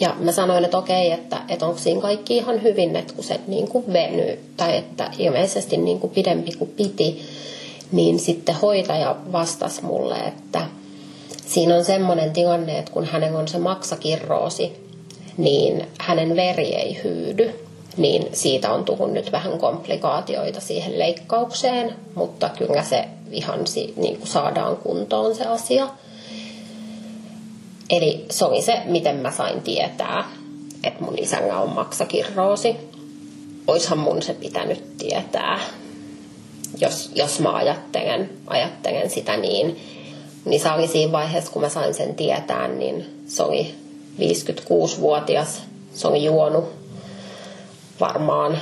Ja 0.00 0.16
mä 0.18 0.32
sanoin, 0.32 0.64
että 0.64 0.78
okei, 0.78 1.12
että, 1.12 1.40
että 1.48 1.66
onko 1.66 1.78
siinä 1.78 2.00
kaikki 2.00 2.36
ihan 2.36 2.62
hyvin, 2.62 2.96
että 2.96 3.14
kun 3.14 3.24
se 3.24 3.40
niin 3.46 3.68
kuin 3.68 3.92
venyy, 3.92 4.38
tai 4.56 4.76
että 4.76 5.10
ilmeisesti 5.18 5.76
niin 5.76 6.00
kuin 6.00 6.12
pidempi 6.12 6.52
kuin 6.52 6.70
piti, 6.70 7.22
niin 7.92 8.18
sitten 8.18 8.54
hoitaja 8.54 9.16
vastasi 9.32 9.84
mulle, 9.84 10.16
että 10.16 10.66
siinä 11.46 11.76
on 11.76 11.84
semmoinen 11.84 12.32
tilanne, 12.32 12.78
että 12.78 12.92
kun 12.92 13.04
hänen 13.04 13.36
on 13.36 13.48
se 13.48 13.58
maksakirroosi, 13.58 14.72
niin 15.36 15.86
hänen 15.98 16.36
veri 16.36 16.74
ei 16.74 17.00
hyydy, 17.04 17.50
niin 17.96 18.28
siitä 18.32 18.72
on 18.72 18.84
tullut 18.84 19.12
nyt 19.12 19.32
vähän 19.32 19.58
komplikaatioita 19.58 20.60
siihen 20.60 20.98
leikkaukseen, 20.98 21.94
mutta 22.14 22.50
kyllä 22.58 22.82
se 22.82 23.04
ihan 23.30 23.60
niin 23.96 24.16
kuin 24.18 24.28
saadaan 24.28 24.76
kuntoon 24.76 25.34
se 25.34 25.44
asia. 25.44 25.88
Eli 27.90 28.26
se 28.30 28.44
oli 28.44 28.62
se, 28.62 28.82
miten 28.84 29.16
mä 29.16 29.30
sain 29.30 29.62
tietää, 29.62 30.24
että 30.84 31.04
mun 31.04 31.18
isällä 31.18 31.58
on 31.58 31.70
maksakirroosi. 31.70 32.76
Oishan 33.66 33.98
mun 33.98 34.22
se 34.22 34.34
pitänyt 34.34 34.96
tietää, 34.98 35.60
jos, 36.80 37.10
jos 37.14 37.40
mä 37.40 37.54
ajattelen, 37.54 38.30
ajattelen 38.46 39.10
sitä 39.10 39.36
niin. 39.36 39.80
Niin 40.44 40.60
se 40.60 40.70
oli 40.70 40.88
siinä 40.88 41.12
vaiheessa, 41.12 41.52
kun 41.52 41.62
mä 41.62 41.68
sain 41.68 41.94
sen 41.94 42.14
tietää, 42.14 42.68
niin 42.68 43.22
se 43.26 43.42
oli 43.42 43.74
56-vuotias. 44.18 45.62
Se 45.94 46.08
oli 46.08 46.24
juonut 46.24 46.64
varmaan 48.00 48.58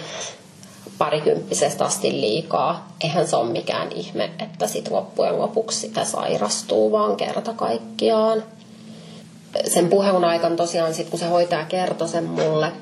parikymppisestä 0.99 1.85
asti 1.85 2.13
liikaa. 2.13 2.89
Eihän 3.05 3.27
se 3.27 3.37
ole 3.37 3.53
mikään 3.53 3.93
ihme, 3.93 4.31
että 4.39 4.67
sit 4.67 4.91
loppujen 4.91 5.39
lopuksi 5.39 5.81
sitä 5.81 6.05
sairastuu 6.05 6.93
vaan 6.93 7.17
kerta 7.17 7.53
kaikkiaan. 7.53 8.43
Sen 9.69 9.89
puhelun 9.89 10.25
aikana 10.25 10.57
tosiaan 10.57 10.95
sit, 10.95 11.11
kun 11.11 11.19
se 11.19 11.27
hoitaja 11.27 11.65
kertoi 11.65 12.09
sen 12.09 12.25
mulle, 12.25 12.73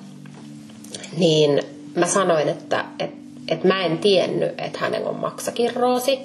niin 1.16 1.62
mä 1.94 2.06
sanoin, 2.06 2.48
että 2.48 2.84
et, 2.98 3.10
et 3.48 3.64
mä 3.64 3.84
en 3.84 3.98
tiennyt, 3.98 4.60
että 4.60 4.78
hänellä 4.78 5.08
on 5.08 5.16
maksakirroosi. 5.16 6.18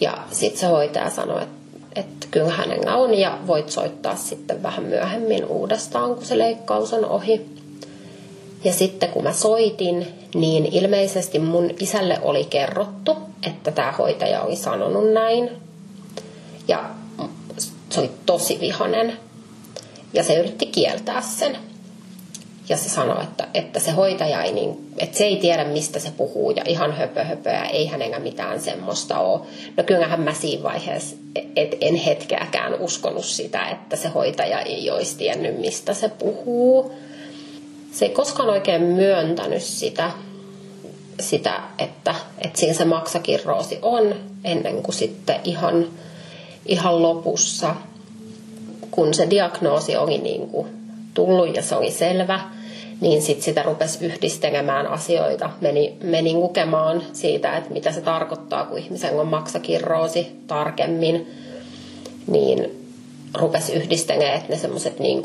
Ja 0.00 0.18
sitten 0.32 0.60
se 0.60 0.66
hoitaja 0.66 1.10
sanoi, 1.10 1.42
että 1.42 1.56
että 1.96 2.26
kyllä 2.30 2.50
hänellä 2.50 2.96
on 2.96 3.14
ja 3.14 3.38
voit 3.46 3.70
soittaa 3.70 4.16
sitten 4.16 4.62
vähän 4.62 4.84
myöhemmin 4.84 5.44
uudestaan, 5.44 6.14
kun 6.14 6.24
se 6.24 6.38
leikkaus 6.38 6.92
on 6.92 7.04
ohi. 7.04 7.46
Ja 8.64 8.72
sitten 8.72 9.08
kun 9.08 9.22
mä 9.22 9.32
soitin, 9.32 10.06
niin 10.34 10.66
ilmeisesti 10.66 11.38
mun 11.38 11.70
isälle 11.80 12.18
oli 12.22 12.44
kerrottu, 12.44 13.16
että 13.46 13.70
tämä 13.70 13.92
hoitaja 13.92 14.42
oli 14.42 14.56
sanonut 14.56 15.12
näin. 15.12 15.50
Ja 16.68 16.90
se 17.90 18.00
oli 18.00 18.10
tosi 18.26 18.60
vihanen. 18.60 19.12
Ja 20.12 20.22
se 20.22 20.34
yritti 20.34 20.66
kieltää 20.66 21.22
sen. 21.22 21.56
Ja 22.68 22.76
se 22.76 22.88
sanoi, 22.88 23.22
että, 23.22 23.48
että 23.54 23.80
se 23.80 23.90
hoitaja 23.90 24.42
ei, 24.42 24.52
niin, 24.52 24.92
että 24.98 25.18
se 25.18 25.24
ei 25.24 25.36
tiedä, 25.36 25.64
mistä 25.64 25.98
se 25.98 26.10
puhuu 26.10 26.50
ja 26.50 26.62
ihan 26.66 26.96
höpö 26.96 27.24
höpöä, 27.24 27.64
ei 27.64 27.86
hänellä 27.86 28.18
mitään 28.18 28.60
semmoista 28.60 29.18
ole. 29.18 29.40
No 29.76 29.82
kyllähän 29.82 30.20
mä 30.20 30.34
siinä 30.34 30.62
vaiheessa, 30.62 31.16
et 31.56 31.76
en 31.80 31.94
hetkeäkään 31.94 32.74
uskonut 32.80 33.24
sitä, 33.24 33.68
että 33.68 33.96
se 33.96 34.08
hoitaja 34.08 34.60
ei 34.60 34.90
olisi 34.90 35.16
tiennyt, 35.16 35.60
mistä 35.60 35.94
se 35.94 36.08
puhuu 36.08 36.92
se 37.96 38.04
ei 38.04 38.10
koskaan 38.10 38.48
oikein 38.48 38.82
myöntänyt 38.82 39.62
sitä, 39.62 40.10
sitä 41.20 41.60
että, 41.78 42.14
että 42.38 42.60
siinä 42.60 42.74
se 42.74 42.84
maksakirroosi 42.84 43.78
on 43.82 44.14
ennen 44.44 44.82
kuin 44.82 44.94
sitten 44.94 45.40
ihan, 45.44 45.86
ihan 46.68 47.02
lopussa, 47.02 47.74
kun 48.90 49.14
se 49.14 49.30
diagnoosi 49.30 49.96
oli 49.96 50.18
niin 50.18 50.48
kuin 50.48 50.66
tullut 51.14 51.56
ja 51.56 51.62
se 51.62 51.74
oli 51.74 51.90
selvä, 51.90 52.40
niin 53.00 53.22
sitten 53.22 53.44
sitä 53.44 53.62
rupesi 53.62 54.04
yhdistelemään 54.04 54.86
asioita, 54.86 55.50
meni, 55.60 55.96
meni 56.02 56.34
lukemaan 56.34 57.02
siitä, 57.12 57.56
että 57.56 57.72
mitä 57.72 57.92
se 57.92 58.00
tarkoittaa, 58.00 58.64
kun 58.64 58.78
ihmisen 58.78 59.20
on 59.20 59.26
maksakirroosi 59.26 60.26
tarkemmin, 60.46 61.34
niin 62.26 62.86
rupesi 63.34 63.72
yhdistelemään, 63.72 64.36
että 64.36 64.52
ne 64.52 64.58
semmoiset 64.58 64.98
niin 64.98 65.22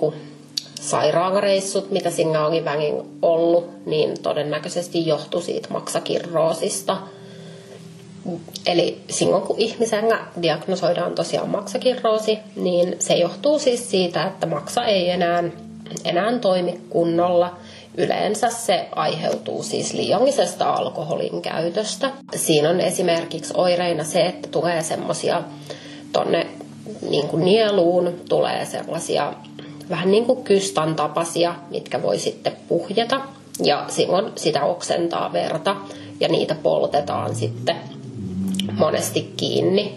sairaalareissut, 0.81 1.91
mitä 1.91 2.11
siinä 2.11 2.47
oli 2.47 2.65
väliin 2.65 3.01
ollut, 3.21 3.85
niin 3.85 4.21
todennäköisesti 4.23 5.07
johtui 5.07 5.41
siitä 5.41 5.67
maksakirroosista. 5.71 6.97
Eli 8.65 9.01
silloin 9.09 9.43
kun 9.43 9.55
ihmisellä 9.59 10.19
diagnosoidaan 10.41 11.15
tosiaan 11.15 11.49
maksakirroosi, 11.49 12.39
niin 12.55 12.95
se 12.99 13.13
johtuu 13.13 13.59
siis 13.59 13.91
siitä, 13.91 14.23
että 14.23 14.45
maksa 14.45 14.85
ei 14.85 15.09
enää, 15.09 15.43
enää 16.05 16.39
toimi 16.39 16.81
kunnolla. 16.89 17.57
Yleensä 17.97 18.49
se 18.49 18.87
aiheutuu 18.95 19.63
siis 19.63 19.93
liiallisesta 19.93 20.73
alkoholin 20.73 21.41
käytöstä. 21.41 22.11
Siinä 22.35 22.69
on 22.69 22.81
esimerkiksi 22.81 23.53
oireina 23.57 24.03
se, 24.03 24.25
että 24.25 24.47
tulee 24.47 24.81
semmoisia 24.81 25.43
tonne 26.13 26.47
niin 27.09 27.27
kuin 27.27 27.45
nieluun, 27.45 28.13
tulee 28.29 28.65
sellaisia 28.65 29.33
vähän 29.89 30.11
niin 30.11 30.25
kuin 30.25 30.43
kystan 30.43 30.95
tapaisia, 30.95 31.55
mitkä 31.69 32.01
voi 32.01 32.19
sitten 32.19 32.53
puhjeta. 32.67 33.21
Ja 33.63 33.85
silloin 33.87 34.31
sitä 34.35 34.63
oksentaa 34.63 35.33
verta 35.33 35.75
ja 36.19 36.27
niitä 36.27 36.55
poltetaan 36.63 37.35
sitten 37.35 37.75
monesti 38.81 39.33
kiinni. 39.37 39.95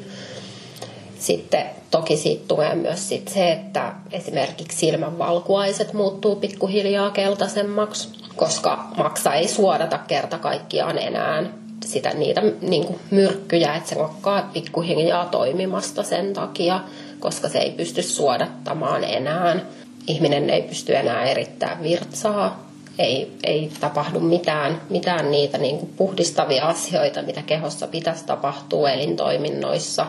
Sitten 1.18 1.64
toki 1.90 2.16
siitä 2.16 2.44
tulee 2.48 2.74
myös 2.74 3.08
sit 3.08 3.28
se, 3.28 3.52
että 3.52 3.92
esimerkiksi 4.12 4.78
silmän 4.78 5.18
valkuaiset 5.18 5.92
muuttuu 5.92 6.36
pikkuhiljaa 6.36 7.10
keltaisemmaksi, 7.10 8.08
koska 8.36 8.88
maksa 8.96 9.34
ei 9.34 9.48
suodata 9.48 9.98
kerta 9.98 10.38
kaikkiaan 10.38 10.98
enää 10.98 11.42
sitä, 11.84 12.14
niitä 12.14 12.42
niin 12.60 12.86
kuin 12.86 13.00
myrkkyjä, 13.10 13.74
että 13.74 13.88
se 13.88 13.94
lakkaa 13.94 14.50
pikkuhiljaa 14.52 15.24
toimimasta 15.26 16.02
sen 16.02 16.32
takia, 16.32 16.80
koska 17.20 17.48
se 17.48 17.58
ei 17.58 17.70
pysty 17.70 18.02
suodattamaan 18.02 19.04
enää 19.04 19.60
ihminen 20.06 20.50
ei 20.50 20.62
pysty 20.62 20.96
enää 20.96 21.24
erittämään 21.24 21.82
virtsaa, 21.82 22.64
ei, 22.98 23.32
ei 23.44 23.70
tapahdu 23.80 24.20
mitään, 24.20 24.80
mitään 24.90 25.30
niitä 25.30 25.58
niin 25.58 25.78
kuin 25.78 25.92
puhdistavia 25.96 26.66
asioita, 26.66 27.22
mitä 27.22 27.42
kehossa 27.42 27.86
pitäisi 27.86 28.24
tapahtua 28.26 28.90
elintoiminnoissa, 28.90 30.06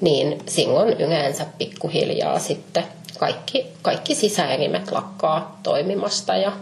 niin 0.00 0.38
silloin 0.46 0.92
yleensä 0.92 1.46
pikkuhiljaa 1.58 2.38
sitten 2.38 2.84
kaikki, 3.18 3.66
kaikki 3.82 4.14
sisäelimet 4.14 4.92
lakkaa 4.92 5.60
toimimasta 5.62 6.36
ja 6.36 6.52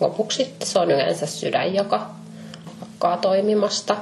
lopuksi 0.00 0.54
se 0.64 0.78
on 0.78 0.90
yleensä 0.90 1.26
sydän, 1.26 1.74
joka 1.74 2.10
lakkaa 2.80 3.16
toimimasta. 3.16 3.96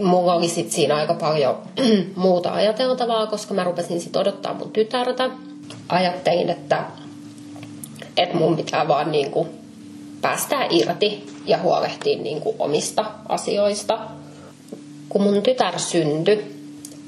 Mulla 0.00 0.34
oli 0.34 0.48
sit 0.48 0.72
siinä 0.72 0.96
aika 0.96 1.14
paljon 1.14 1.58
muuta 2.16 2.52
ajateltavaa, 2.52 3.26
koska 3.26 3.54
mä 3.54 3.64
rupesin 3.64 4.00
sit 4.00 4.16
odottaa 4.16 4.54
mun 4.54 4.70
tytärtä. 4.70 5.30
Ajattelin, 5.88 6.50
että 6.50 6.84
että 8.16 8.36
mun 8.36 8.56
pitää 8.56 8.88
vaan 8.88 9.12
niin 9.12 9.30
kuin 9.30 9.63
päästää 10.24 10.66
irti 10.70 11.26
ja 11.46 11.58
huolehtia 11.58 12.18
niin 12.18 12.40
kuin 12.40 12.56
omista 12.58 13.04
asioista. 13.28 13.98
Kun 15.08 15.22
mun 15.22 15.42
tytär 15.42 15.78
syntyi 15.78 16.54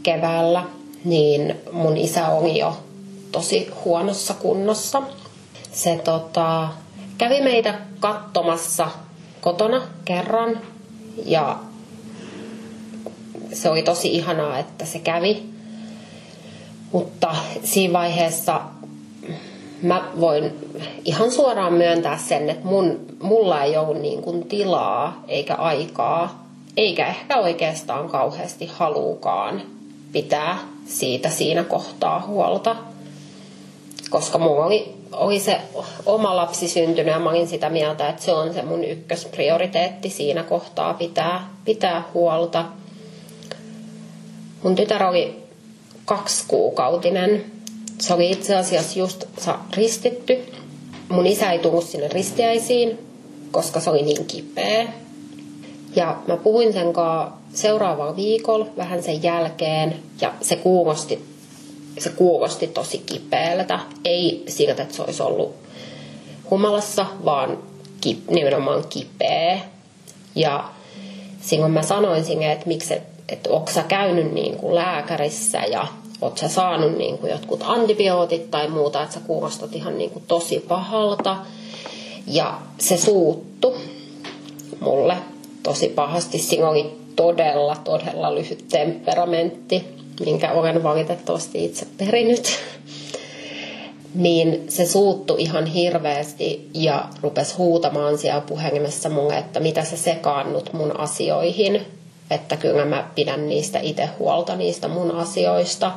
keväällä, 0.02 0.64
niin 1.04 1.56
mun 1.72 1.96
isä 1.96 2.28
oli 2.28 2.58
jo 2.58 2.76
tosi 3.32 3.70
huonossa 3.84 4.34
kunnossa. 4.34 5.02
Se 5.72 6.00
tota, 6.04 6.68
kävi 7.18 7.40
meitä 7.40 7.74
katsomassa 8.00 8.88
kotona 9.40 9.82
kerran 10.04 10.60
ja 11.24 11.58
se 13.52 13.70
oli 13.70 13.82
tosi 13.82 14.08
ihanaa, 14.08 14.58
että 14.58 14.84
se 14.84 14.98
kävi. 14.98 15.42
Mutta 16.92 17.36
siinä 17.64 17.92
vaiheessa 17.92 18.60
mä 19.82 20.10
voin 20.20 20.52
ihan 21.04 21.30
suoraan 21.30 21.72
myöntää 21.72 22.18
sen, 22.18 22.50
että 22.50 22.66
mun, 22.66 23.00
mulla 23.22 23.62
ei 23.62 23.76
ole 23.76 23.98
niin 23.98 24.22
kuin 24.22 24.48
tilaa 24.48 25.24
eikä 25.28 25.54
aikaa, 25.54 26.46
eikä 26.76 27.06
ehkä 27.06 27.36
oikeastaan 27.36 28.08
kauheasti 28.08 28.70
haluukaan 28.72 29.62
pitää 30.12 30.58
siitä 30.86 31.30
siinä 31.30 31.64
kohtaa 31.64 32.24
huolta. 32.26 32.76
Koska 34.10 34.38
mulla 34.38 34.64
oli, 34.64 34.94
oli 35.12 35.40
se 35.40 35.60
oma 36.06 36.36
lapsi 36.36 36.68
syntynyt 36.68 37.12
ja 37.12 37.18
mä 37.18 37.30
olin 37.30 37.48
sitä 37.48 37.70
mieltä, 37.70 38.08
että 38.08 38.22
se 38.22 38.32
on 38.32 38.54
se 38.54 38.62
mun 38.62 38.84
ykkösprioriteetti 38.84 40.10
siinä 40.10 40.42
kohtaa 40.42 40.94
pitää, 40.94 41.50
pitää 41.64 42.02
huolta. 42.14 42.64
Mun 44.62 44.76
tytär 44.76 45.04
oli 45.04 45.42
kaksikuukautinen 46.04 47.55
se 47.98 48.14
oli 48.14 48.30
itse 48.30 48.56
asiassa 48.56 48.98
just 48.98 49.24
ristitty. 49.76 50.38
Mun 51.08 51.26
isä 51.26 51.52
ei 51.52 51.58
tullut 51.58 51.84
sinne 51.84 52.08
ristiäisiin, 52.08 52.98
koska 53.50 53.80
se 53.80 53.90
oli 53.90 54.02
niin 54.02 54.24
kipeä. 54.24 54.88
Ja 55.96 56.16
mä 56.26 56.36
puhuin 56.36 56.72
sen 56.72 56.92
kanssa 56.92 57.36
seuraavalla 57.54 58.16
viikolla 58.16 58.66
vähän 58.76 59.02
sen 59.02 59.22
jälkeen 59.22 59.96
ja 60.20 60.34
se 60.40 60.56
kuulosti, 60.56 61.24
se 61.98 62.10
kuulosti 62.10 62.66
tosi 62.66 62.98
kipeältä. 62.98 63.80
Ei 64.04 64.44
siltä, 64.48 64.82
että 64.82 64.94
se 64.94 65.02
olisi 65.02 65.22
ollut 65.22 65.54
humalassa, 66.50 67.06
vaan 67.24 67.58
ki, 68.00 68.22
nimenomaan 68.30 68.84
kipeä. 68.88 69.60
Ja 70.34 70.64
silloin 71.40 71.72
mä 71.72 71.82
sanoin 71.82 72.24
sinne, 72.24 72.52
että 72.52 72.66
miksi, 72.66 72.94
että 73.28 73.50
onko 73.50 73.72
sä 73.72 73.82
käynyt 73.82 74.32
niin 74.32 74.56
kuin 74.56 74.74
lääkärissä 74.74 75.58
ja 75.58 75.86
oot 76.20 76.38
sä 76.38 76.48
saanut 76.48 76.98
niin 76.98 77.18
kuin 77.18 77.30
jotkut 77.32 77.60
antibiootit 77.62 78.50
tai 78.50 78.68
muuta, 78.68 79.02
että 79.02 79.14
sä 79.14 79.20
kuulostat 79.26 79.74
ihan 79.74 79.98
niin 79.98 80.10
kuin 80.10 80.24
tosi 80.28 80.64
pahalta. 80.68 81.36
Ja 82.26 82.58
se 82.78 82.96
suuttu 82.96 83.74
mulle 84.80 85.16
tosi 85.62 85.88
pahasti. 85.88 86.38
Siinä 86.38 86.68
oli 86.68 86.96
todella, 87.16 87.76
todella 87.84 88.34
lyhyt 88.34 88.68
temperamentti, 88.68 89.84
minkä 90.24 90.52
olen 90.52 90.82
valitettavasti 90.82 91.64
itse 91.64 91.86
perinyt. 91.98 92.58
niin 94.14 94.64
se 94.68 94.86
suuttu 94.86 95.34
ihan 95.38 95.66
hirveästi 95.66 96.70
ja 96.74 97.08
rupesi 97.22 97.54
huutamaan 97.56 98.18
siellä 98.18 98.40
puhelimessa 98.40 99.08
mulle, 99.08 99.38
että 99.38 99.60
mitä 99.60 99.84
sä 99.84 99.96
sekaannut 99.96 100.72
mun 100.72 101.00
asioihin, 101.00 101.80
että 102.30 102.56
kyllä 102.56 102.84
mä 102.84 103.08
pidän 103.14 103.48
niistä 103.48 103.78
itse 103.78 104.08
huolta 104.18 104.56
niistä 104.56 104.88
mun 104.88 105.10
asioista. 105.10 105.92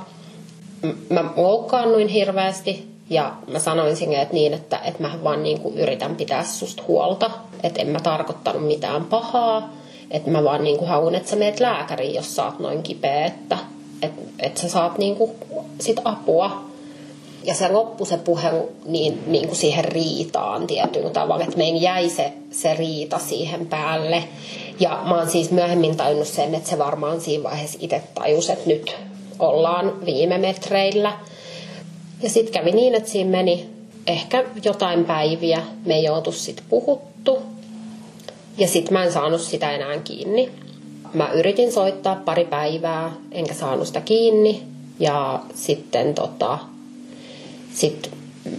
Mä 1.10 1.24
loukkaannuin 1.36 2.08
hirveästi 2.08 2.89
ja 3.10 3.34
mä 3.48 3.60
sanoin 3.60 3.96
sinne, 3.96 4.22
että 4.22 4.34
niin, 4.34 4.54
että, 4.54 4.80
että 4.86 5.04
mä 5.04 5.20
vaan 5.24 5.44
niin 5.44 5.60
kuin 5.60 5.78
yritän 5.78 6.15
pitää 6.15 6.44
susta 6.44 6.84
huolta, 6.88 7.32
että 7.63 7.82
en 7.82 7.88
mä 7.88 8.00
tarkoittanut 8.00 8.68
mitään 8.68 9.06
pahaa, 9.06 9.74
että 10.12 10.32
mä 10.32 10.44
vaan 10.44 10.63
niin 10.63 10.78
kuin 10.78 10.89
haluan, 10.89 11.15
että 11.15 11.30
sä 11.30 11.36
meet 11.36 11.60
lääkäriin, 11.60 12.15
jos 12.15 12.36
sä 12.36 12.46
oot 12.46 12.60
noin 12.60 12.84
kipeä, 12.84 13.26
että, 13.26 13.58
että, 14.02 14.22
että 14.39 14.62
sä 14.62 14.70
saat 14.70 14.98
niin 14.98 15.15
kuin 15.15 15.32
sit 15.80 15.98
apua 16.06 16.68
ja 17.43 17.54
se 17.54 17.69
loppui 17.69 18.08
se 18.08 18.17
puhelu 18.17 18.71
niin, 18.86 19.23
niin 19.28 19.47
kuin 19.47 19.58
siihen 19.58 19.86
riitaan 19.86 20.67
tietyllä 20.67 21.10
tavalla, 21.10 21.43
että 21.43 21.58
meidän 21.58 21.82
jäi 21.82 22.10
se, 22.10 22.34
se 22.52 22.73
riita 22.73 23.19
siihen 23.19 23.67
päälle. 23.67 24.23
Ja 24.80 25.02
mä 25.06 25.15
oon 25.15 25.30
siis 25.30 25.52
myöhemmin 25.52 25.97
tajunnut 25.97 26.28
sen, 26.28 26.56
että 26.56 26.69
se 26.69 26.78
varmaan 26.78 27.21
siinä 27.21 27.43
vaiheessa 27.43 27.78
itse 27.82 28.04
tajus, 28.15 28.49
että 28.49 28.69
nyt 28.69 28.95
ollaan 29.39 30.06
viime 30.06 30.38
metreillä. 30.38 31.19
Ja 32.21 32.30
sitten 32.30 32.54
kävi 32.54 32.71
niin, 32.71 32.95
että 32.95 33.10
siinä 33.10 33.32
meni 33.32 33.69
ehkä 34.08 34.43
jotain 34.63 35.06
päiviä, 35.06 35.62
me 35.86 35.95
ei 35.95 36.10
oltu 36.10 36.32
sitten 36.32 36.65
puhuttu. 36.69 37.41
Ja 38.58 38.67
sitten 38.67 38.93
mä 38.93 39.04
en 39.04 39.12
saanut 39.12 39.41
sitä 39.41 39.71
enää 39.71 39.97
kiinni. 39.97 40.52
Mä 41.13 41.32
yritin 41.32 41.71
soittaa 41.71 42.21
pari 42.25 42.45
päivää, 42.45 43.12
enkä 43.32 43.54
saanut 43.54 43.88
sitä 43.88 44.02
kiinni. 44.02 44.63
Ja 44.99 45.39
sitten 45.56 46.13
tota, 46.15 46.58
sitten 47.73 48.12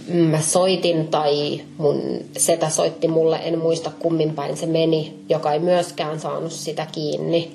mä 0.07 0.41
soitin 0.41 1.07
tai 1.07 1.61
mun 1.77 2.01
setä 2.37 2.69
soitti 2.69 3.07
mulle, 3.07 3.39
en 3.43 3.59
muista 3.59 3.91
kummin 3.99 4.33
päin 4.33 4.57
se 4.57 4.65
meni, 4.65 5.19
joka 5.29 5.53
ei 5.53 5.59
myöskään 5.59 6.19
saanut 6.19 6.51
sitä 6.51 6.87
kiinni. 6.91 7.51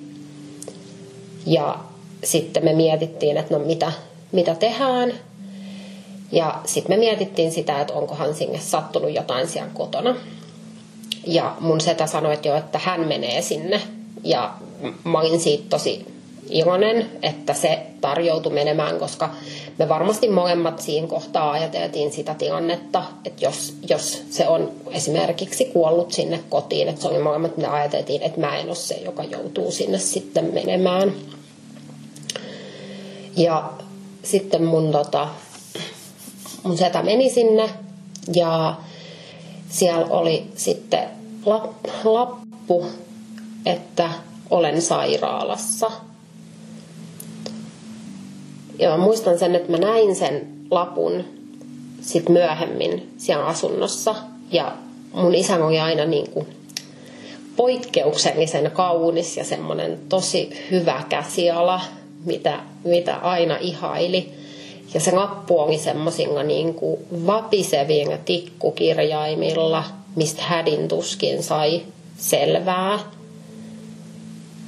Ja 1.46 1.78
sitten 2.24 2.64
me 2.64 2.72
mietittiin, 2.72 3.36
että 3.36 3.58
no 3.58 3.64
mitä, 3.64 3.92
mitä 4.32 4.54
tehdään. 4.54 5.12
Ja 6.32 6.60
sitten 6.64 6.96
me 6.96 7.00
mietittiin 7.00 7.52
sitä, 7.52 7.80
että 7.80 7.94
onkohan 7.94 8.34
sinne 8.34 8.58
sattunut 8.58 9.14
jotain 9.14 9.48
siellä 9.48 9.70
kotona. 9.74 10.16
Ja 11.26 11.56
mun 11.60 11.80
setä 11.80 12.06
sanoi, 12.06 12.34
että 12.34 12.48
jo, 12.48 12.56
että 12.56 12.78
hän 12.78 13.08
menee 13.08 13.42
sinne. 13.42 13.80
Ja 14.24 14.54
mä 15.04 15.20
olin 15.20 15.40
siitä 15.40 15.64
tosi 15.68 16.15
iloinen, 16.48 17.10
että 17.22 17.54
se 17.54 17.86
tarjoutui 18.00 18.52
menemään, 18.52 18.98
koska 18.98 19.30
me 19.78 19.88
varmasti 19.88 20.28
molemmat 20.28 20.80
siinä 20.80 21.06
kohtaa 21.06 21.50
ajateltiin 21.50 22.12
sitä 22.12 22.34
tilannetta, 22.34 23.02
että 23.24 23.44
jos, 23.44 23.74
jos 23.88 24.22
se 24.30 24.48
on 24.48 24.72
esimerkiksi 24.90 25.64
kuollut 25.64 26.12
sinne 26.12 26.40
kotiin, 26.48 26.88
että 26.88 27.02
se 27.02 27.08
oli 27.08 27.18
molemmat, 27.18 27.56
me 27.56 27.66
ajateltiin, 27.66 28.22
että 28.22 28.40
mä 28.40 28.56
en 28.56 28.66
ole 28.66 28.74
se, 28.74 28.94
joka 28.94 29.24
joutuu 29.24 29.70
sinne 29.70 29.98
sitten 29.98 30.54
menemään. 30.54 31.12
Ja 33.36 33.72
sitten 34.22 34.64
mun, 34.64 34.92
tota, 34.92 35.28
mun 36.62 36.78
setä 36.78 37.02
meni 37.02 37.30
sinne 37.30 37.70
ja 38.34 38.74
siellä 39.68 40.06
oli 40.10 40.46
sitten 40.54 41.08
lappu, 42.04 42.86
että 43.66 44.10
olen 44.50 44.82
sairaalassa– 44.82 45.90
ja 48.78 48.90
mä 48.90 48.96
muistan 48.96 49.38
sen, 49.38 49.54
että 49.54 49.72
mä 49.72 49.78
näin 49.78 50.16
sen 50.16 50.46
lapun 50.70 51.24
sit 52.00 52.28
myöhemmin 52.28 53.12
siellä 53.16 53.46
asunnossa. 53.46 54.14
Ja 54.52 54.72
mun 55.12 55.34
isä 55.34 55.64
oli 55.64 55.80
aina 55.80 56.04
niin 56.04 56.30
kuin 56.30 56.46
poikkeuksellisen 57.56 58.70
kaunis 58.70 59.36
ja 59.36 59.44
semmoinen 59.44 59.98
tosi 60.08 60.50
hyvä 60.70 61.02
käsiala, 61.08 61.80
mitä, 62.24 62.60
mitä 62.84 63.16
aina 63.16 63.56
ihaili. 63.60 64.32
Ja 64.94 65.00
se 65.00 65.12
lappu 65.12 65.60
oli 65.60 65.78
semmoisilla 65.78 66.42
niin 66.42 66.74
kuin 66.74 66.98
tikkukirjaimilla, 68.24 69.84
mistä 70.16 70.42
hädin 70.42 70.88
tuskin 70.88 71.42
sai 71.42 71.82
selvää. 72.18 72.98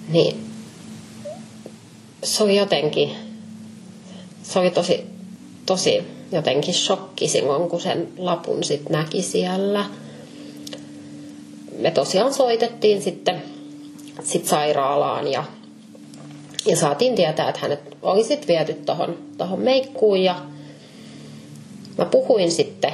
Niin 0.09 0.45
se 2.23 2.45
oli 2.45 2.57
jotenkin 2.57 3.28
se 4.49 4.59
oli 4.59 4.71
tosi, 4.71 5.07
tosi 5.67 6.03
jotenkin 6.33 6.75
shokki 6.75 7.29
silloin, 7.29 7.69
kun 7.69 7.81
sen 7.81 8.09
lapun 8.19 8.65
sitten 8.65 8.93
näki 8.93 9.23
siellä. 9.23 9.85
Me 11.79 11.91
tosiaan 11.91 12.35
soitettiin 12.35 13.03
sitten 13.03 13.43
sit 14.25 14.47
sairaalaan 14.47 15.29
ja, 15.33 15.45
ja 16.67 16.77
saatiin 16.77 17.15
tietää, 17.15 17.49
että 17.49 17.61
hänet 17.61 17.97
oli 18.03 18.25
sitten 18.25 18.49
viety 18.49 18.75
tuohon 18.75 19.19
tohon 19.39 19.61
meikkuun 19.61 20.19
ja 20.19 20.37
mä 21.99 22.05
puhuin 22.05 22.53
sitten 22.53 22.93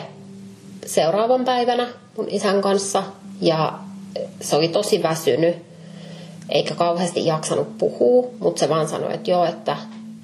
seuraavan 0.87 1.45
päivänä 1.45 1.89
mun 2.17 2.27
isän 2.31 2.61
kanssa 2.61 3.03
ja 3.41 3.79
se 4.41 4.57
oli 4.57 4.69
tosi 4.69 5.03
väsynyt 5.03 5.57
eikä 6.49 6.75
kauheasti 6.75 7.27
jaksanut 7.27 7.79
puhua, 7.79 8.31
mutta 8.41 8.61
se 8.61 8.69
vaan 8.69 8.89
sanoi, 8.89 9.15
että 9.15 9.31
joo, 9.31 9.45
että 9.45 9.77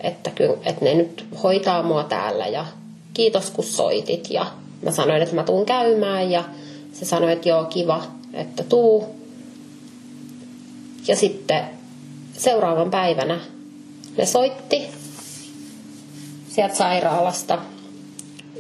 että, 0.03 0.31
kyllä, 0.31 0.57
että 0.65 0.85
ne 0.85 0.95
nyt 0.95 1.27
hoitaa 1.43 1.83
mua 1.83 2.05
täällä 2.05 2.47
ja 2.47 2.67
kiitos 3.15 3.51
kun 3.51 3.65
soitit. 3.65 4.31
Ja 4.31 4.47
mä 4.83 4.91
sanoin, 4.91 5.23
että 5.23 5.35
mä 5.35 5.43
tuun 5.43 5.67
käymään 5.67 6.31
ja 6.31 6.45
se 6.93 7.05
sanoi, 7.05 7.33
että 7.33 7.49
joo 7.49 7.65
kiva, 7.65 8.03
että 8.35 8.65
tuu. 8.65 9.15
Ja 11.09 11.17
sitten 11.17 11.65
seuraavan 12.33 12.91
päivänä 12.91 13.41
ne 14.17 14.27
soitti 14.27 14.89
sieltä 16.49 16.75
sairaalasta 16.75 17.59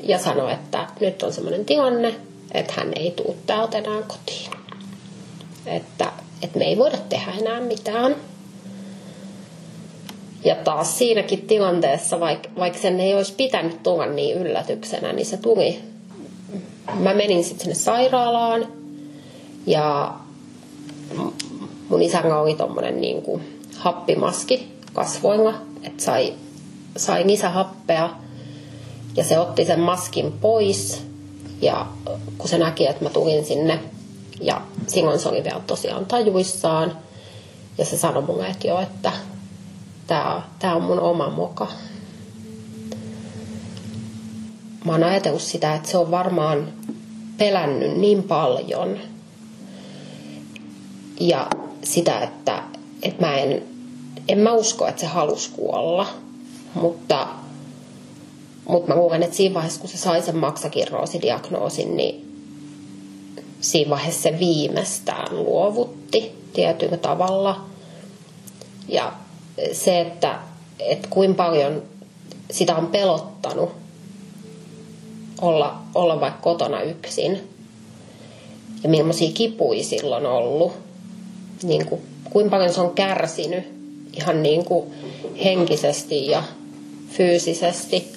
ja 0.02 0.18
sanoi, 0.18 0.52
että 0.52 0.86
nyt 1.00 1.22
on 1.22 1.32
semmoinen 1.32 1.64
tilanne, 1.64 2.14
että 2.54 2.72
hän 2.76 2.92
ei 2.96 3.10
tuu 3.10 3.36
täältä 3.46 3.78
enää 3.78 4.02
kotiin. 4.02 4.50
Että, 5.66 6.12
että 6.42 6.58
me 6.58 6.64
ei 6.64 6.78
voida 6.78 6.98
tehdä 7.08 7.32
enää 7.32 7.60
mitään. 7.60 8.16
Ja 10.44 10.54
taas 10.54 10.98
siinäkin 10.98 11.42
tilanteessa, 11.42 12.20
vaikka, 12.20 12.48
vaikka 12.58 12.78
sen 12.78 13.00
ei 13.00 13.14
olisi 13.14 13.34
pitänyt 13.34 13.82
tulla 13.82 14.06
niin 14.06 14.36
yllätyksenä, 14.38 15.12
niin 15.12 15.26
se 15.26 15.36
tuli. 15.36 15.80
Mä 16.94 17.14
menin 17.14 17.44
sitten 17.44 17.60
sinne 17.60 17.74
sairaalaan 17.74 18.66
ja 19.66 20.14
mun 21.88 22.02
isällä 22.02 22.40
oli 22.40 22.54
tommonen 22.54 23.00
niin 23.00 23.22
kuin 23.22 23.62
happimaski 23.76 24.72
kasvoilla, 24.92 25.54
että 25.82 26.02
sai, 26.02 26.34
sai 26.96 27.26
lisähappea. 27.26 28.10
Ja 29.16 29.24
se 29.24 29.38
otti 29.38 29.64
sen 29.64 29.80
maskin 29.80 30.32
pois 30.32 31.02
ja 31.62 31.86
kun 32.38 32.48
se 32.48 32.58
näki, 32.58 32.86
että 32.86 33.04
mä 33.04 33.10
tulin 33.10 33.44
sinne 33.44 33.80
ja 34.40 34.62
silloin 34.86 35.18
se 35.18 35.28
oli 35.28 35.44
vielä 35.44 35.60
tosiaan 35.66 36.06
tajuissaan. 36.06 36.96
Ja 37.78 37.84
se 37.84 37.96
sanoi 37.96 38.22
mulle, 38.22 38.46
että 38.46 38.66
joo, 38.66 38.80
että 38.80 39.12
tämä, 40.10 40.42
tämä 40.58 40.74
on 40.74 40.82
mun 40.82 41.00
oma 41.00 41.30
moka. 41.30 41.66
Mä 44.84 44.92
oon 44.92 45.04
ajatellut 45.04 45.42
sitä, 45.42 45.74
että 45.74 45.88
se 45.88 45.98
on 45.98 46.10
varmaan 46.10 46.68
pelännyt 47.38 47.96
niin 47.96 48.22
paljon. 48.22 48.98
Ja 51.20 51.50
sitä, 51.82 52.20
että, 52.20 52.62
että 53.02 53.26
mä 53.26 53.36
en, 53.36 53.62
en 54.28 54.38
mä 54.38 54.52
usko, 54.52 54.86
että 54.86 55.00
se 55.00 55.06
halusi 55.06 55.50
kuolla. 55.50 56.06
Mutta, 56.74 57.28
mutta 58.68 58.88
mä 58.88 59.00
luulen, 59.00 59.22
että 59.22 59.36
siinä 59.36 59.54
vaiheessa, 59.54 59.80
kun 59.80 59.90
se 59.90 59.98
sai 59.98 60.22
sen 60.22 60.36
maksakirroosidiagnoosin, 60.36 61.96
niin 61.96 62.44
siinä 63.60 63.90
vaiheessa 63.90 64.22
se 64.22 64.38
viimeistään 64.38 65.36
luovutti 65.36 66.32
tietyllä 66.52 66.96
tavalla. 66.96 67.64
Ja 68.88 69.12
se, 69.72 70.00
että, 70.00 70.38
että 70.78 71.08
kuinka 71.10 71.44
paljon 71.44 71.82
sitä 72.50 72.76
on 72.76 72.86
pelottanut 72.86 73.70
olla, 75.40 75.78
olla 75.94 76.20
vaikka 76.20 76.40
kotona 76.40 76.80
yksin 76.80 77.48
ja 78.82 78.88
millaisia 78.88 79.32
kipuja 79.34 79.84
silloin 79.84 80.26
on 80.26 80.32
ollut. 80.32 80.72
Niin 81.62 81.86
kuin, 81.86 82.00
kuinka 82.30 82.50
paljon 82.50 82.72
se 82.74 82.80
on 82.80 82.94
kärsinyt 82.94 83.64
ihan 84.12 84.42
niin 84.42 84.64
kuin 84.64 84.92
henkisesti 85.44 86.26
ja 86.26 86.42
fyysisesti. 87.08 88.12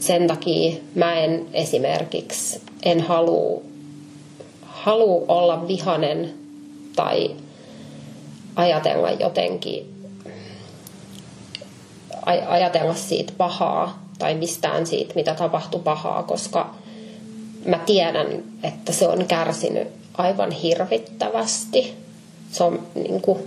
Sen 0.00 0.26
takia 0.26 0.76
mä 0.94 1.14
en 1.14 1.46
esimerkiksi 1.52 2.60
en 2.82 3.00
halua 3.00 3.62
halua 4.72 5.24
olla 5.28 5.68
vihanen 5.68 6.34
tai 6.96 7.30
ajatella 8.56 9.10
jotenkin 9.10 9.91
ajatella 12.26 12.94
siitä 12.94 13.32
pahaa 13.36 14.06
tai 14.18 14.34
mistään 14.34 14.86
siitä, 14.86 15.14
mitä 15.14 15.34
tapahtui 15.34 15.80
pahaa, 15.80 16.22
koska 16.22 16.74
mä 17.66 17.78
tiedän, 17.78 18.26
että 18.62 18.92
se 18.92 19.08
on 19.08 19.24
kärsinyt 19.24 19.88
aivan 20.14 20.50
hirvittävästi. 20.50 21.94
Se 22.50 22.64
on 22.64 22.86
niin 22.94 23.22
kuin, 23.22 23.38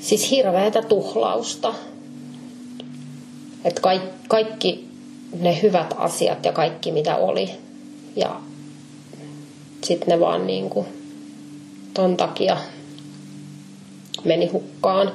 siis 0.00 0.30
hirveätä 0.30 0.82
tuhlausta. 0.82 1.74
Että 3.64 3.80
kaikki, 3.80 4.08
kaikki 4.28 4.88
ne 5.40 5.62
hyvät 5.62 5.94
asiat 5.96 6.44
ja 6.44 6.52
kaikki 6.52 6.92
mitä 6.92 7.16
oli. 7.16 7.50
Ja 8.16 8.40
sitten 9.84 10.08
ne 10.08 10.20
vaan 10.20 10.46
niin 10.46 10.70
kuin 10.70 10.86
ton 11.94 12.16
takia 12.16 12.56
meni 14.24 14.46
hukkaan 14.46 15.12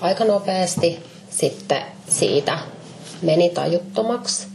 aika 0.00 0.24
nopeasti. 0.24 0.98
Sitten 1.30 1.82
siitä 2.08 2.58
meni 3.22 3.50
tajuttomaksi. 3.50 4.46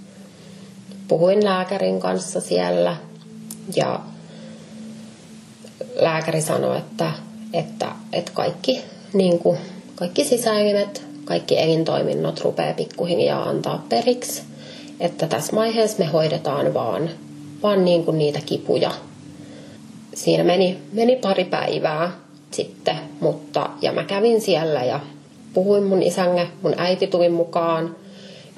Puhuin 1.08 1.46
lääkärin 1.46 2.00
kanssa 2.00 2.42
siellä 2.42 2.96
ja 3.76 4.00
lääkäri 5.96 6.42
sanoi, 6.42 6.78
että, 6.78 7.12
että, 7.54 7.88
että 8.14 8.32
kaikki, 8.32 8.82
niin 9.14 9.40
kuin, 9.40 9.58
kaikki 9.96 10.24
sisäelimet, 10.24 11.04
kaikki 11.26 11.60
elintoiminnot 11.60 12.42
rupeaa 12.42 12.74
pikkuhiljaa 12.74 13.50
antaa 13.50 13.86
periksi. 13.90 14.44
Että 15.00 15.28
tässä 15.28 15.56
vaiheessa 15.56 16.00
me 16.00 16.06
hoidetaan 16.06 16.74
vaan, 16.74 17.10
vaan 17.64 17.86
niin 17.86 18.06
kuin 18.06 18.18
niitä 18.18 18.40
kipuja. 18.46 18.92
Siinä 20.14 20.44
meni, 20.44 20.78
meni 20.92 21.16
pari 21.16 21.46
päivää 21.46 22.12
sitten, 22.52 22.96
mutta 23.20 23.70
ja 23.82 23.92
mä 23.92 24.04
kävin 24.04 24.42
siellä 24.42 24.84
ja 24.84 25.00
puhuin 25.54 25.84
mun 25.84 26.04
isänne, 26.04 26.48
mun 26.62 26.74
äiti 26.78 27.08
tuli 27.08 27.30
mukaan. 27.30 27.96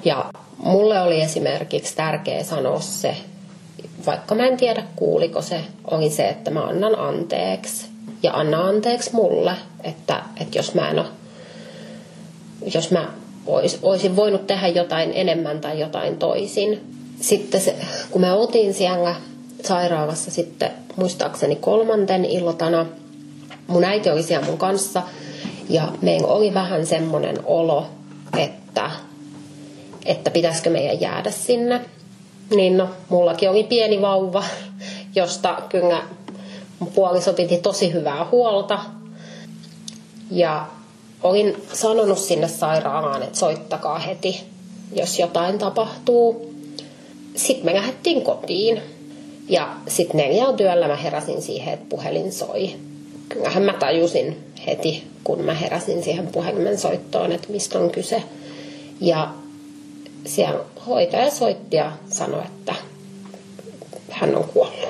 Ja 0.04 0.24
mulle 0.58 1.00
oli 1.00 1.20
esimerkiksi 1.20 1.96
tärkeä 1.96 2.42
sanoa 2.42 2.80
se, 2.80 3.16
vaikka 4.06 4.34
mä 4.34 4.46
en 4.46 4.56
tiedä 4.56 4.82
kuuliko 4.96 5.42
se, 5.42 5.60
oli 5.90 6.10
se, 6.10 6.28
että 6.28 6.50
mä 6.50 6.60
annan 6.60 6.98
anteeksi. 6.98 7.86
Ja 8.22 8.32
anna 8.34 8.68
anteeksi 8.68 9.10
mulle, 9.12 9.52
että, 9.84 10.22
että 10.40 10.58
jos 10.58 10.74
mä 10.74 10.90
en 10.90 10.98
ole, 10.98 11.06
jos 12.74 12.90
mä 12.90 13.08
ois, 13.46 13.78
olisin 13.82 14.16
voinut 14.16 14.46
tehdä 14.46 14.68
jotain 14.68 15.12
enemmän 15.14 15.60
tai 15.60 15.80
jotain 15.80 16.16
toisin. 16.16 16.80
Sitten 17.20 17.60
se, 17.60 17.76
kun 18.10 18.20
me 18.20 18.32
oltiin 18.32 18.74
siellä 18.74 19.14
sairaalassa 19.64 20.30
sitten 20.30 20.70
muistaakseni 20.96 21.56
kolmanten 21.56 22.24
iltana, 22.24 22.86
mun 23.66 23.84
äiti 23.84 24.10
oli 24.10 24.22
siellä 24.22 24.46
mun 24.46 24.58
kanssa 24.58 25.02
ja 25.68 25.88
meillä 26.02 26.26
oli 26.26 26.54
vähän 26.54 26.86
semmoinen 26.86 27.38
olo, 27.44 27.86
että, 28.38 28.90
että 30.04 30.30
pitäisikö 30.30 30.70
meidän 30.70 31.00
jäädä 31.00 31.30
sinne. 31.30 31.80
Niin 32.56 32.76
no, 32.76 32.88
mullakin 33.08 33.50
oli 33.50 33.64
pieni 33.64 34.02
vauva, 34.02 34.44
josta 35.14 35.62
kyllä 35.68 36.02
puoliso 36.94 37.32
piti 37.32 37.58
tosi 37.58 37.92
hyvää 37.92 38.26
huolta. 38.32 38.78
Ja 40.30 40.66
olin 41.22 41.62
sanonut 41.72 42.18
sinne 42.18 42.48
sairaalaan, 42.48 43.22
että 43.22 43.38
soittakaa 43.38 43.98
heti, 43.98 44.44
jos 44.92 45.18
jotain 45.18 45.58
tapahtuu. 45.58 46.54
Sitten 47.36 47.66
me 47.66 47.74
lähdettiin 47.74 48.22
kotiin. 48.22 48.82
Ja 49.48 49.74
sitten 49.88 50.16
neljällä 50.16 50.56
työllä 50.56 50.88
mä 50.88 50.96
heräsin 50.96 51.42
siihen, 51.42 51.74
että 51.74 51.86
puhelin 51.88 52.32
soi. 52.32 52.74
Kyllähän 53.28 53.62
mä 53.62 53.72
tajusin 53.72 54.36
heti, 54.66 55.04
kun 55.24 55.40
mä 55.40 55.54
heräsin 55.54 56.02
siihen 56.02 56.26
puhelimen 56.26 56.78
soittoon, 56.78 57.32
että 57.32 57.52
mistä 57.52 57.78
on 57.78 57.90
kyse. 57.90 58.22
Ja 59.00 59.34
siellä 60.26 60.60
hoitaja 60.86 61.30
soitti 61.30 61.76
ja 61.76 61.92
sanoi, 62.10 62.42
että 62.44 62.74
hän 64.10 64.36
on 64.36 64.44
kuollut. 64.44 64.88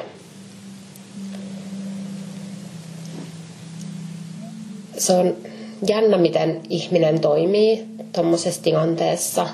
Se 4.99 5.13
on 5.13 5.37
jännä, 5.89 6.19
miten 6.19 6.61
ihminen 6.71 7.21
toimii 7.21 7.85
tuommoisessa 8.13 8.63
tilanteessa. 8.63 9.49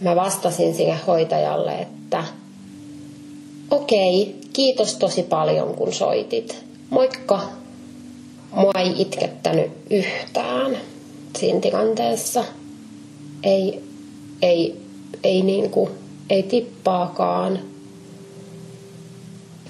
Mä 0.00 0.16
vastasin 0.16 0.74
sille 0.74 0.96
hoitajalle, 1.06 1.72
että 1.72 2.24
okei, 3.70 4.22
okay, 4.22 4.34
kiitos 4.52 4.94
tosi 4.94 5.22
paljon 5.22 5.74
kun 5.74 5.92
soitit. 5.92 6.65
Moikka. 6.90 7.40
Mua 8.52 8.72
ei 8.78 9.02
itkettänyt 9.02 9.70
yhtään 9.90 10.76
siinä 11.38 11.60
tilanteessa. 11.60 12.44
Ei, 13.42 13.82
ei, 14.42 14.80
ei, 15.24 15.42
niinku, 15.42 15.90
ei 16.30 16.42
tippaakaan. 16.42 17.58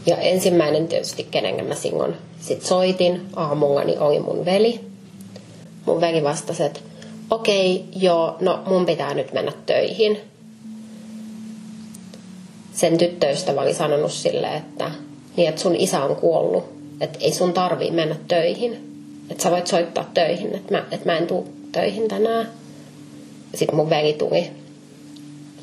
Ja 0.06 0.16
ensimmäinen 0.16 0.88
tietysti, 0.88 1.24
kenen 1.30 1.66
mä 1.66 1.74
singon 1.74 2.14
sit 2.40 2.62
soitin 2.62 3.20
aamulla, 3.36 3.84
niin 3.84 4.00
oli 4.00 4.20
mun 4.20 4.44
veli. 4.44 4.80
Mun 5.86 6.00
veli 6.00 6.24
vastasi, 6.24 6.62
että 6.62 6.80
okei, 7.30 7.76
okay, 7.76 8.02
joo, 8.02 8.36
no 8.40 8.62
mun 8.66 8.86
pitää 8.86 9.14
nyt 9.14 9.32
mennä 9.32 9.52
töihin. 9.66 10.18
Sen 12.72 12.98
tyttöystävä 12.98 13.60
oli 13.60 13.74
sanonut 13.74 14.12
sille, 14.12 14.56
että, 14.56 14.90
niin, 15.36 15.48
että 15.48 15.60
sun 15.60 15.76
isä 15.76 16.04
on 16.04 16.16
kuollut, 16.16 16.76
että 17.01 17.18
ei 17.20 17.32
sun 17.32 17.53
tarvii 17.53 17.90
mennä 17.90 18.16
töihin. 18.28 18.92
Että 19.30 19.42
sä 19.42 19.51
voit 19.51 19.66
soittaa 19.66 20.11
töihin, 20.14 20.55
että 20.55 20.74
mä, 20.74 20.84
että 20.90 21.07
mä 21.07 21.16
en 21.16 21.26
tuu 21.26 21.49
töihin 21.72 22.09
tänään. 22.09 22.49
Sitten 23.55 23.76
mun 23.76 23.90
veli 23.90 24.12
tuli 24.12 24.51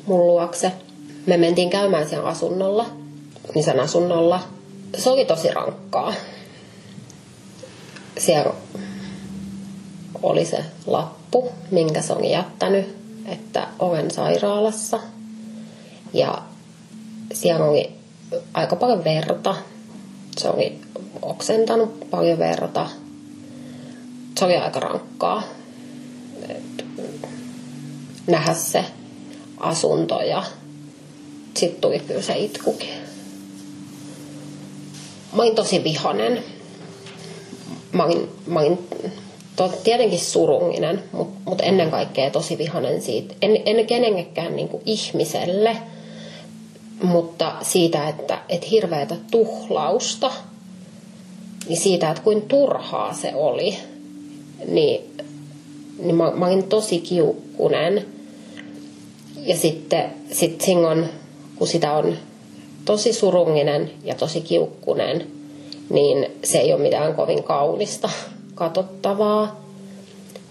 mun 0.06 0.26
luokse. 0.26 0.72
Me 1.26 1.36
mentiin 1.36 1.70
käymään 1.70 2.08
siellä 2.08 2.28
asunnolla, 2.28 2.86
niin 3.54 3.64
sen 3.64 3.80
asunnolla. 3.80 4.40
Se 4.98 5.10
oli 5.10 5.24
tosi 5.24 5.50
rankkaa. 5.50 6.14
Siellä 8.18 8.52
oli 10.22 10.44
se 10.44 10.64
lappu, 10.86 11.52
minkä 11.70 12.02
se 12.02 12.12
on 12.12 12.24
jättänyt, 12.24 12.96
että 13.26 13.68
olen 13.78 14.10
sairaalassa. 14.10 15.00
Ja 16.12 16.42
siellä 17.32 17.64
oli 17.64 17.92
aika 18.54 18.76
paljon 18.76 19.04
verta. 19.04 19.54
Se 20.38 20.48
oli 20.48 20.83
oksentanut 21.24 22.10
paljon 22.10 22.38
verta. 22.38 22.86
Se 24.38 24.44
oli 24.44 24.56
aika 24.56 24.80
rankkaa 24.80 25.42
nähdä 28.26 28.54
se 28.54 28.84
asunto 29.58 30.20
ja 30.20 30.44
sitten 31.54 31.80
tuli 31.80 31.98
kyllä 31.98 32.22
se 32.22 32.38
itkukin. 32.38 32.88
Mä 35.32 35.42
olin 35.42 35.54
tosi 35.54 35.84
vihanen. 35.84 36.44
Mä 37.92 38.04
olin, 38.04 38.28
mä 38.46 38.60
olin 38.60 38.88
to, 39.56 39.68
tietenkin 39.84 40.18
surullinen, 40.18 41.02
mutta 41.12 41.40
mut 41.44 41.60
ennen 41.60 41.90
kaikkea 41.90 42.30
tosi 42.30 42.58
vihanen 42.58 43.02
siitä. 43.02 43.34
En, 43.42 43.62
en 43.66 43.86
kenenkään 43.86 44.56
niinku 44.56 44.82
ihmiselle, 44.86 45.76
mutta 47.02 47.54
siitä, 47.62 48.08
että 48.08 48.38
et 48.48 48.70
hirveätä 48.70 49.16
tuhlausta, 49.30 50.32
niin 51.68 51.80
siitä, 51.80 52.10
että 52.10 52.22
kuin 52.22 52.42
turhaa 52.42 53.14
se 53.14 53.34
oli, 53.34 53.76
niin, 54.66 55.00
niin 55.98 56.16
mä, 56.16 56.30
mä 56.30 56.46
olin 56.46 56.62
tosi 56.62 56.98
kiukkunen. 56.98 58.06
Ja 59.36 59.56
sitten 59.56 60.10
sit 60.32 60.60
Singon, 60.60 61.06
kun 61.56 61.66
sitä 61.66 61.92
on 61.92 62.16
tosi 62.84 63.12
surunginen 63.12 63.90
ja 64.04 64.14
tosi 64.14 64.40
kiukkunen, 64.40 65.26
niin 65.90 66.26
se 66.44 66.58
ei 66.58 66.72
ole 66.72 66.82
mitään 66.82 67.14
kovin 67.14 67.42
kaunista 67.42 68.10
katsottavaa. 68.54 69.64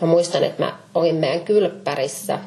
Mä 0.02 0.08
muistan, 0.08 0.44
että 0.44 0.64
mä 0.64 0.78
olin 0.96 1.16
meidän 1.16 1.42
kylppärissä 1.42 2.40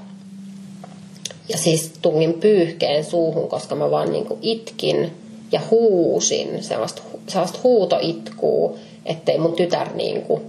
ja 1.49 1.59
siis 1.59 1.93
tungin 2.03 2.35
pyyhkeen 2.35 3.05
suuhun, 3.05 3.49
koska 3.49 3.75
mä 3.75 3.91
vaan 3.91 4.13
niinku 4.13 4.39
itkin 4.43 5.13
ja 5.53 5.61
huusin 5.71 6.65
sellaista, 6.65 7.03
sellaista 7.29 7.59
huutoitkuu, 7.65 8.79
ettei 9.05 9.39
mun 9.39 9.53
tytär 9.53 9.95
niinku 9.95 10.43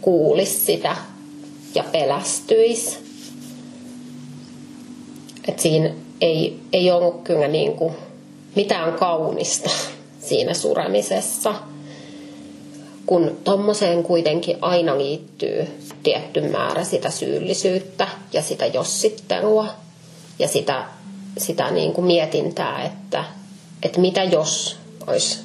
kuulisi 0.00 0.60
sitä 0.60 0.96
ja 1.74 1.84
pelästyisi. 1.92 2.98
Et 5.48 5.58
siinä 5.58 5.90
ei, 6.20 6.60
ei 6.72 6.90
ollut 6.90 7.22
kyllä 7.22 7.48
niinku 7.48 7.92
mitään 8.54 8.92
kaunista 8.92 9.70
siinä 10.28 10.54
suremisessa 10.54 11.54
kun 13.06 13.38
tommoseen 13.44 14.02
kuitenkin 14.02 14.56
aina 14.60 14.98
liittyy 14.98 15.66
tietty 16.02 16.40
määrä 16.40 16.84
sitä 16.84 17.10
syyllisyyttä 17.10 18.08
ja 18.32 18.42
sitä 18.42 18.66
jossittelua 18.66 19.68
ja 20.38 20.48
sitä, 20.48 20.84
sitä 21.38 21.70
niin 21.70 21.92
kuin 21.92 22.04
mietintää, 22.04 22.84
että, 22.84 23.24
että 23.82 24.00
mitä 24.00 24.24
jos 24.24 24.76
olisi 25.06 25.38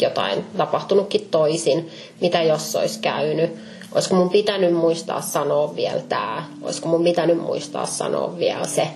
jotain 0.00 0.44
tapahtunutkin 0.56 1.28
toisin, 1.30 1.90
mitä 2.20 2.42
jos 2.42 2.76
olisi 2.76 2.98
käynyt 3.00 3.50
olisiko 3.94 4.14
mun 4.16 4.30
pitänyt 4.30 4.74
muistaa 4.74 5.20
sanoa 5.20 5.76
vielä 5.76 6.00
tämä, 6.08 6.44
olisiko 6.62 6.88
mun 6.88 7.04
pitänyt 7.04 7.38
muistaa 7.38 7.86
sanoa 7.86 8.38
vielä 8.38 8.66
se. 8.66 8.88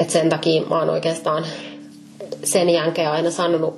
Et 0.00 0.10
sen 0.10 0.28
takia 0.28 0.62
mä 0.62 0.78
oon 0.78 0.90
oikeastaan 0.90 1.44
sen 2.44 2.70
jälkeen 2.70 3.10
aina 3.10 3.30
sanonut, 3.30 3.74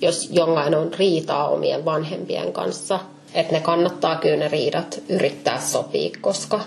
jos 0.00 0.28
jongain 0.32 0.74
on 0.74 0.94
riitaa 0.94 1.48
omien 1.48 1.84
vanhempien 1.84 2.52
kanssa, 2.52 3.00
että 3.34 3.52
ne 3.52 3.60
kannattaa 3.60 4.16
kyllä 4.16 4.36
ne 4.36 4.48
riidat 4.48 5.00
yrittää 5.08 5.60
sopia, 5.60 6.10
koska 6.20 6.60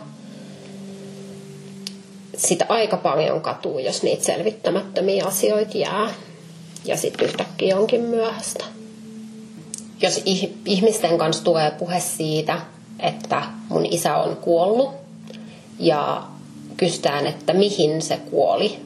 sitä 2.46 2.66
aika 2.70 2.98
paljon 2.98 3.42
katuu, 3.42 3.80
jos 3.80 4.04
niitä 4.04 4.24
selvittämättömiä 4.24 5.26
asioita 5.26 5.78
jää 5.78 6.10
ja 6.86 6.98
sitten 6.98 7.28
yhtäkkiä 7.28 7.78
onkin 7.78 8.02
myöhäistä. 8.02 8.66
Jos 10.02 10.22
ihmisten 10.66 11.18
kanssa 11.18 11.44
tulee 11.44 11.72
puhe 11.72 12.00
siitä, 12.00 12.60
että 13.00 13.44
mun 13.70 13.86
isä 13.86 14.18
on 14.18 14.36
kuollut 14.36 14.92
ja 15.80 16.24
kysytään, 16.78 17.28
että 17.28 17.54
mihin 17.54 18.02
se 18.02 18.18
kuoli, 18.18 18.80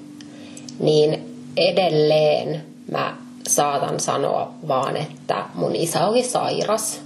niin 0.79 1.35
edelleen 1.57 2.65
mä 2.91 3.17
saatan 3.47 3.99
sanoa 3.99 4.53
vaan, 4.67 4.97
että 4.97 5.45
mun 5.53 5.75
isä 5.75 6.07
oli 6.07 6.23
sairas. 6.23 7.01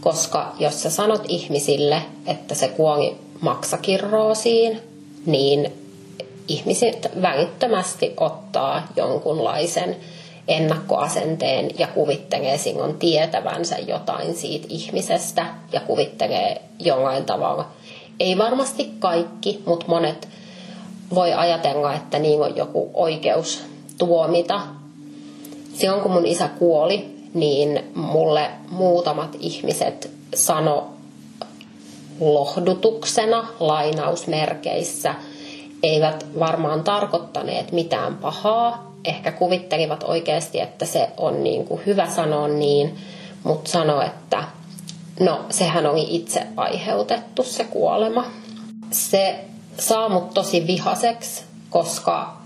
Koska 0.00 0.54
jos 0.58 0.82
sä 0.82 0.90
sanot 0.90 1.22
ihmisille, 1.28 2.02
että 2.26 2.54
se 2.54 2.68
kuoli 2.68 3.16
maksakirroosiin, 3.40 4.80
niin 5.26 5.72
ihmiset 6.48 7.08
välittömästi 7.22 8.12
ottaa 8.16 8.86
jonkunlaisen 8.96 9.96
ennakkoasenteen 10.48 11.70
ja 11.78 11.86
kuvittelee 11.86 12.58
sinun 12.58 12.98
tietävänsä 12.98 13.78
jotain 13.78 14.34
siitä 14.34 14.66
ihmisestä 14.70 15.46
ja 15.72 15.80
kuvittelee 15.80 16.62
jollain 16.78 17.24
tavalla. 17.24 17.68
Ei 18.20 18.38
varmasti 18.38 18.90
kaikki, 18.98 19.62
mutta 19.66 19.86
monet 19.88 20.28
voi 21.14 21.32
ajatella, 21.32 21.94
että 21.94 22.18
niin 22.18 22.42
on 22.42 22.56
joku 22.56 22.90
oikeus 22.94 23.62
tuomita. 23.98 24.60
Silloin 25.74 26.02
kun 26.02 26.12
mun 26.12 26.26
isä 26.26 26.48
kuoli, 26.48 27.14
niin 27.34 27.84
mulle 27.94 28.50
muutamat 28.70 29.36
ihmiset 29.40 30.10
sano 30.34 30.93
lohdutuksena 32.20 33.46
lainausmerkeissä 33.60 35.14
eivät 35.82 36.26
varmaan 36.38 36.84
tarkoittaneet 36.84 37.72
mitään 37.72 38.16
pahaa. 38.16 38.92
Ehkä 39.04 39.32
kuvittelivat 39.32 40.02
oikeasti, 40.02 40.60
että 40.60 40.84
se 40.84 41.08
on 41.16 41.44
niin 41.44 41.64
kuin 41.64 41.80
hyvä 41.86 42.10
sanoa 42.10 42.48
niin, 42.48 42.96
mutta 43.44 43.70
sano, 43.70 44.02
että 44.02 44.44
no 45.20 45.44
sehän 45.50 45.86
oli 45.86 46.06
itse 46.08 46.46
aiheutettu 46.56 47.42
se 47.42 47.64
kuolema. 47.64 48.24
Se 48.90 49.44
saa 49.78 50.08
mut 50.08 50.34
tosi 50.34 50.66
vihaseksi, 50.66 51.44
koska 51.70 52.36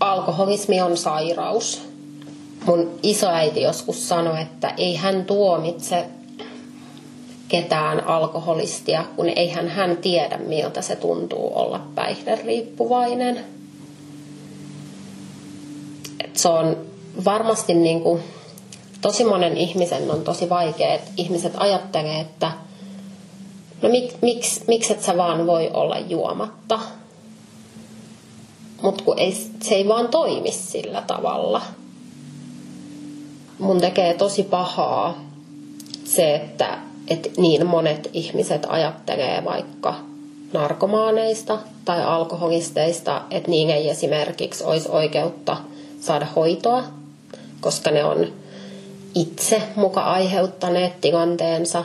alkoholismi 0.00 0.82
on 0.82 0.96
sairaus. 0.96 1.82
Mun 2.66 2.98
isoäiti 3.02 3.62
joskus 3.62 4.08
sanoi, 4.08 4.42
että 4.42 4.74
ei 4.76 4.96
hän 4.96 5.24
tuomitse 5.24 6.06
ketään 7.48 8.06
alkoholistia, 8.06 9.04
kun 9.16 9.28
eihän 9.28 9.68
hän 9.68 9.96
tiedä, 9.96 10.38
miltä 10.38 10.82
se 10.82 10.96
tuntuu 10.96 11.52
olla 11.54 11.80
päihderiippuvainen. 11.94 13.44
Et 16.24 16.36
se 16.36 16.48
on 16.48 16.76
varmasti 17.24 17.74
niin 17.74 18.00
kuin, 18.00 18.22
tosi 19.00 19.24
monen 19.24 19.56
ihmisen 19.56 20.10
on 20.10 20.24
tosi 20.24 20.48
vaikea, 20.48 20.94
että 20.94 21.10
ihmiset 21.16 21.52
ajattelee, 21.56 22.20
että 22.20 22.52
no 23.82 23.88
mik, 23.88 24.14
miksi, 24.22 24.64
miksi 24.68 24.92
et 24.92 25.02
sä 25.02 25.16
vaan 25.16 25.46
voi 25.46 25.70
olla 25.72 25.98
juomatta. 25.98 26.78
Mutta 28.82 29.04
kun 29.04 29.18
ei, 29.18 29.32
se 29.62 29.74
ei 29.74 29.88
vaan 29.88 30.08
toimi 30.08 30.52
sillä 30.52 31.02
tavalla. 31.06 31.62
Mun 33.58 33.80
tekee 33.80 34.14
tosi 34.14 34.42
pahaa 34.42 35.20
se, 36.04 36.34
että 36.34 36.78
että 37.10 37.28
niin 37.36 37.66
monet 37.66 38.10
ihmiset 38.12 38.66
ajattelee 38.68 39.44
vaikka 39.44 39.94
narkomaaneista 40.52 41.58
tai 41.84 42.04
alkoholisteista, 42.04 43.22
että 43.30 43.50
niin 43.50 43.70
ei 43.70 43.90
esimerkiksi 43.90 44.64
olisi 44.64 44.88
oikeutta 44.88 45.56
saada 46.00 46.26
hoitoa, 46.36 46.84
koska 47.60 47.90
ne 47.90 48.04
on 48.04 48.26
itse 49.14 49.62
muka 49.76 50.00
aiheuttaneet 50.00 51.00
tilanteensa. 51.00 51.84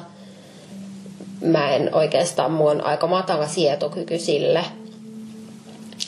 Mä 1.41 1.71
en 1.71 1.95
oikeastaan, 1.95 2.51
mulla 2.51 2.71
on 2.71 2.85
aika 2.85 3.07
matala 3.07 3.47
sietokyky 3.47 4.19
sille, 4.19 4.65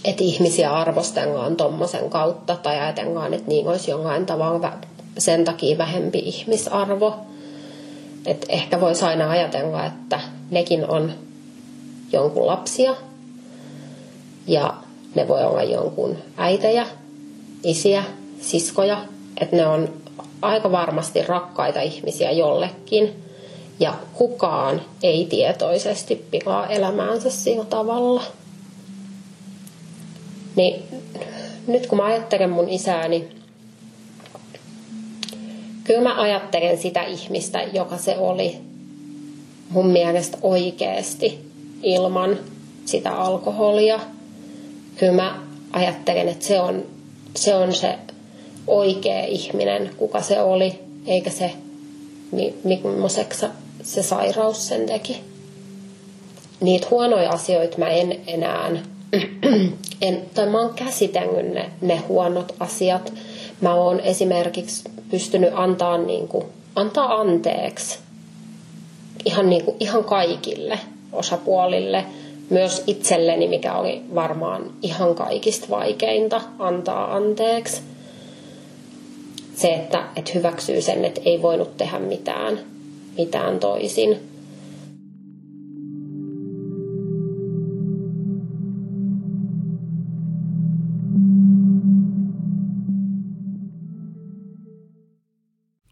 että 0.05 0.23
ihmisiä 0.23 0.73
arvostellaan 0.73 1.55
tuommoisen 1.55 2.09
kautta 2.09 2.55
tai 2.55 2.79
ajatellaan, 2.79 3.33
että 3.33 3.47
niin 3.47 3.67
olisi 3.67 3.91
jollain 3.91 4.25
tavalla 4.25 4.73
sen 5.17 5.45
takia 5.45 5.77
vähempi 5.77 6.19
ihmisarvo– 6.19 7.15
et 8.25 8.45
ehkä 8.49 8.81
voisi 8.81 9.05
aina 9.05 9.29
ajatella, 9.29 9.85
että 9.85 10.19
nekin 10.51 10.89
on 10.89 11.13
jonkun 12.11 12.47
lapsia. 12.47 12.95
Ja 14.47 14.73
ne 15.15 15.27
voi 15.27 15.43
olla 15.43 15.63
jonkun 15.63 16.17
äitejä, 16.37 16.87
isiä, 17.63 18.03
siskoja, 18.41 18.97
että 19.41 19.55
ne 19.55 19.67
on 19.67 19.93
aika 20.41 20.71
varmasti 20.71 21.21
rakkaita 21.21 21.81
ihmisiä 21.81 22.31
jollekin. 22.31 23.23
Ja 23.79 23.93
kukaan 24.13 24.81
ei 25.03 25.25
tietoisesti 25.25 26.25
pilaa 26.31 26.67
elämäänsä 26.67 27.29
sillä 27.29 27.65
tavalla. 27.65 28.23
Niin 30.55 30.83
nyt 31.67 31.87
kun 31.87 31.97
mä 31.97 32.05
ajattelen 32.05 32.49
mun 32.49 32.69
isääni, 32.69 33.29
kyllä 35.83 36.01
mä 36.01 36.21
ajattelen 36.21 36.77
sitä 36.77 37.03
ihmistä, 37.03 37.61
joka 37.73 37.97
se 37.97 38.17
oli 38.17 38.57
mun 39.69 39.87
mielestä 39.87 40.37
oikeasti 40.41 41.39
ilman 41.83 42.39
sitä 42.85 43.11
alkoholia. 43.11 43.99
Kyllä 44.97 45.13
mä 45.13 45.39
ajattelen, 45.73 46.27
että 46.27 46.45
se 46.45 46.59
on 46.59 46.85
se, 47.35 47.55
on 47.55 47.75
se 47.75 47.95
oikea 48.67 49.25
ihminen, 49.25 49.91
kuka 49.97 50.21
se 50.21 50.41
oli, 50.41 50.79
eikä 51.05 51.29
se, 51.29 51.51
millaiseksi 52.63 53.45
se 53.83 54.03
sairaus 54.03 54.67
sen 54.67 54.85
teki. 54.85 55.21
Niitä 56.61 56.87
huonoja 56.91 57.29
asioita 57.29 57.77
mä 57.77 57.89
en 57.89 58.19
enää, 58.27 58.71
en, 60.01 60.21
tai 60.33 60.49
mä 60.49 60.61
oon 60.61 60.73
käsitellyt 60.73 61.53
ne, 61.53 61.69
ne 61.81 61.97
huonot 61.97 62.55
asiat. 62.59 63.13
Mä 63.61 63.73
oon 63.73 63.99
esimerkiksi 63.99 64.83
pystynyt 65.11 65.49
antaa, 65.53 65.97
niin 65.97 66.27
kuin, 66.27 66.45
antaa 66.75 67.21
anteeksi 67.21 67.99
ihan, 69.25 69.49
niin 69.49 69.65
kuin, 69.65 69.77
ihan 69.79 70.03
kaikille 70.03 70.79
osapuolille, 71.11 72.05
myös 72.49 72.83
itselleni, 72.87 73.47
mikä 73.47 73.73
oli 73.73 74.01
varmaan 74.15 74.71
ihan 74.81 75.15
kaikista 75.15 75.67
vaikeinta 75.69 76.41
antaa 76.59 77.15
anteeksi. 77.15 77.81
Se, 79.55 79.73
että, 79.73 80.03
että 80.15 80.31
hyväksyy 80.35 80.81
sen, 80.81 81.05
että 81.05 81.21
ei 81.25 81.41
voinut 81.41 81.77
tehdä 81.77 81.99
mitään, 81.99 82.59
mitään 83.17 83.59
toisin. 83.59 84.32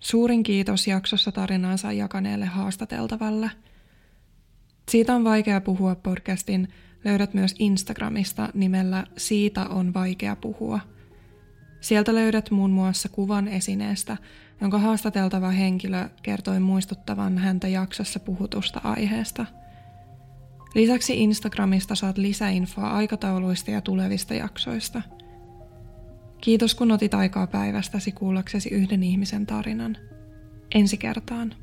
Suurin 0.00 0.42
kiitos 0.42 0.86
jaksossa 0.86 1.32
tarinaansa 1.32 1.92
jakaneelle 1.92 2.46
haastateltavalle. 2.46 3.50
Siitä 4.90 5.14
on 5.14 5.24
vaikea 5.24 5.60
puhua 5.60 5.94
podcastin 5.94 6.68
löydät 7.04 7.34
myös 7.34 7.54
Instagramista 7.58 8.48
nimellä 8.54 9.04
Siitä 9.16 9.66
on 9.66 9.94
vaikea 9.94 10.36
puhua. 10.36 10.80
Sieltä 11.80 12.14
löydät 12.14 12.50
muun 12.50 12.70
muassa 12.70 13.08
kuvan 13.08 13.48
esineestä, 13.48 14.16
jonka 14.60 14.78
haastateltava 14.78 15.50
henkilö 15.50 16.08
kertoi 16.22 16.60
muistuttavan 16.60 17.38
häntä 17.38 17.68
jaksossa 17.68 18.20
puhutusta 18.20 18.80
aiheesta. 18.84 19.46
Lisäksi 20.74 21.22
Instagramista 21.22 21.94
saat 21.94 22.18
lisäinfoa 22.18 22.90
aikatauluista 22.90 23.70
ja 23.70 23.80
tulevista 23.80 24.34
jaksoista. 24.34 25.02
Kiitos 26.40 26.74
kun 26.74 26.92
otit 26.92 27.14
aikaa 27.14 27.46
päivästäsi 27.46 28.12
kuullaksesi 28.12 28.68
yhden 28.68 29.02
ihmisen 29.02 29.46
tarinan. 29.46 29.96
Ensi 30.74 30.96
kertaan. 30.96 31.54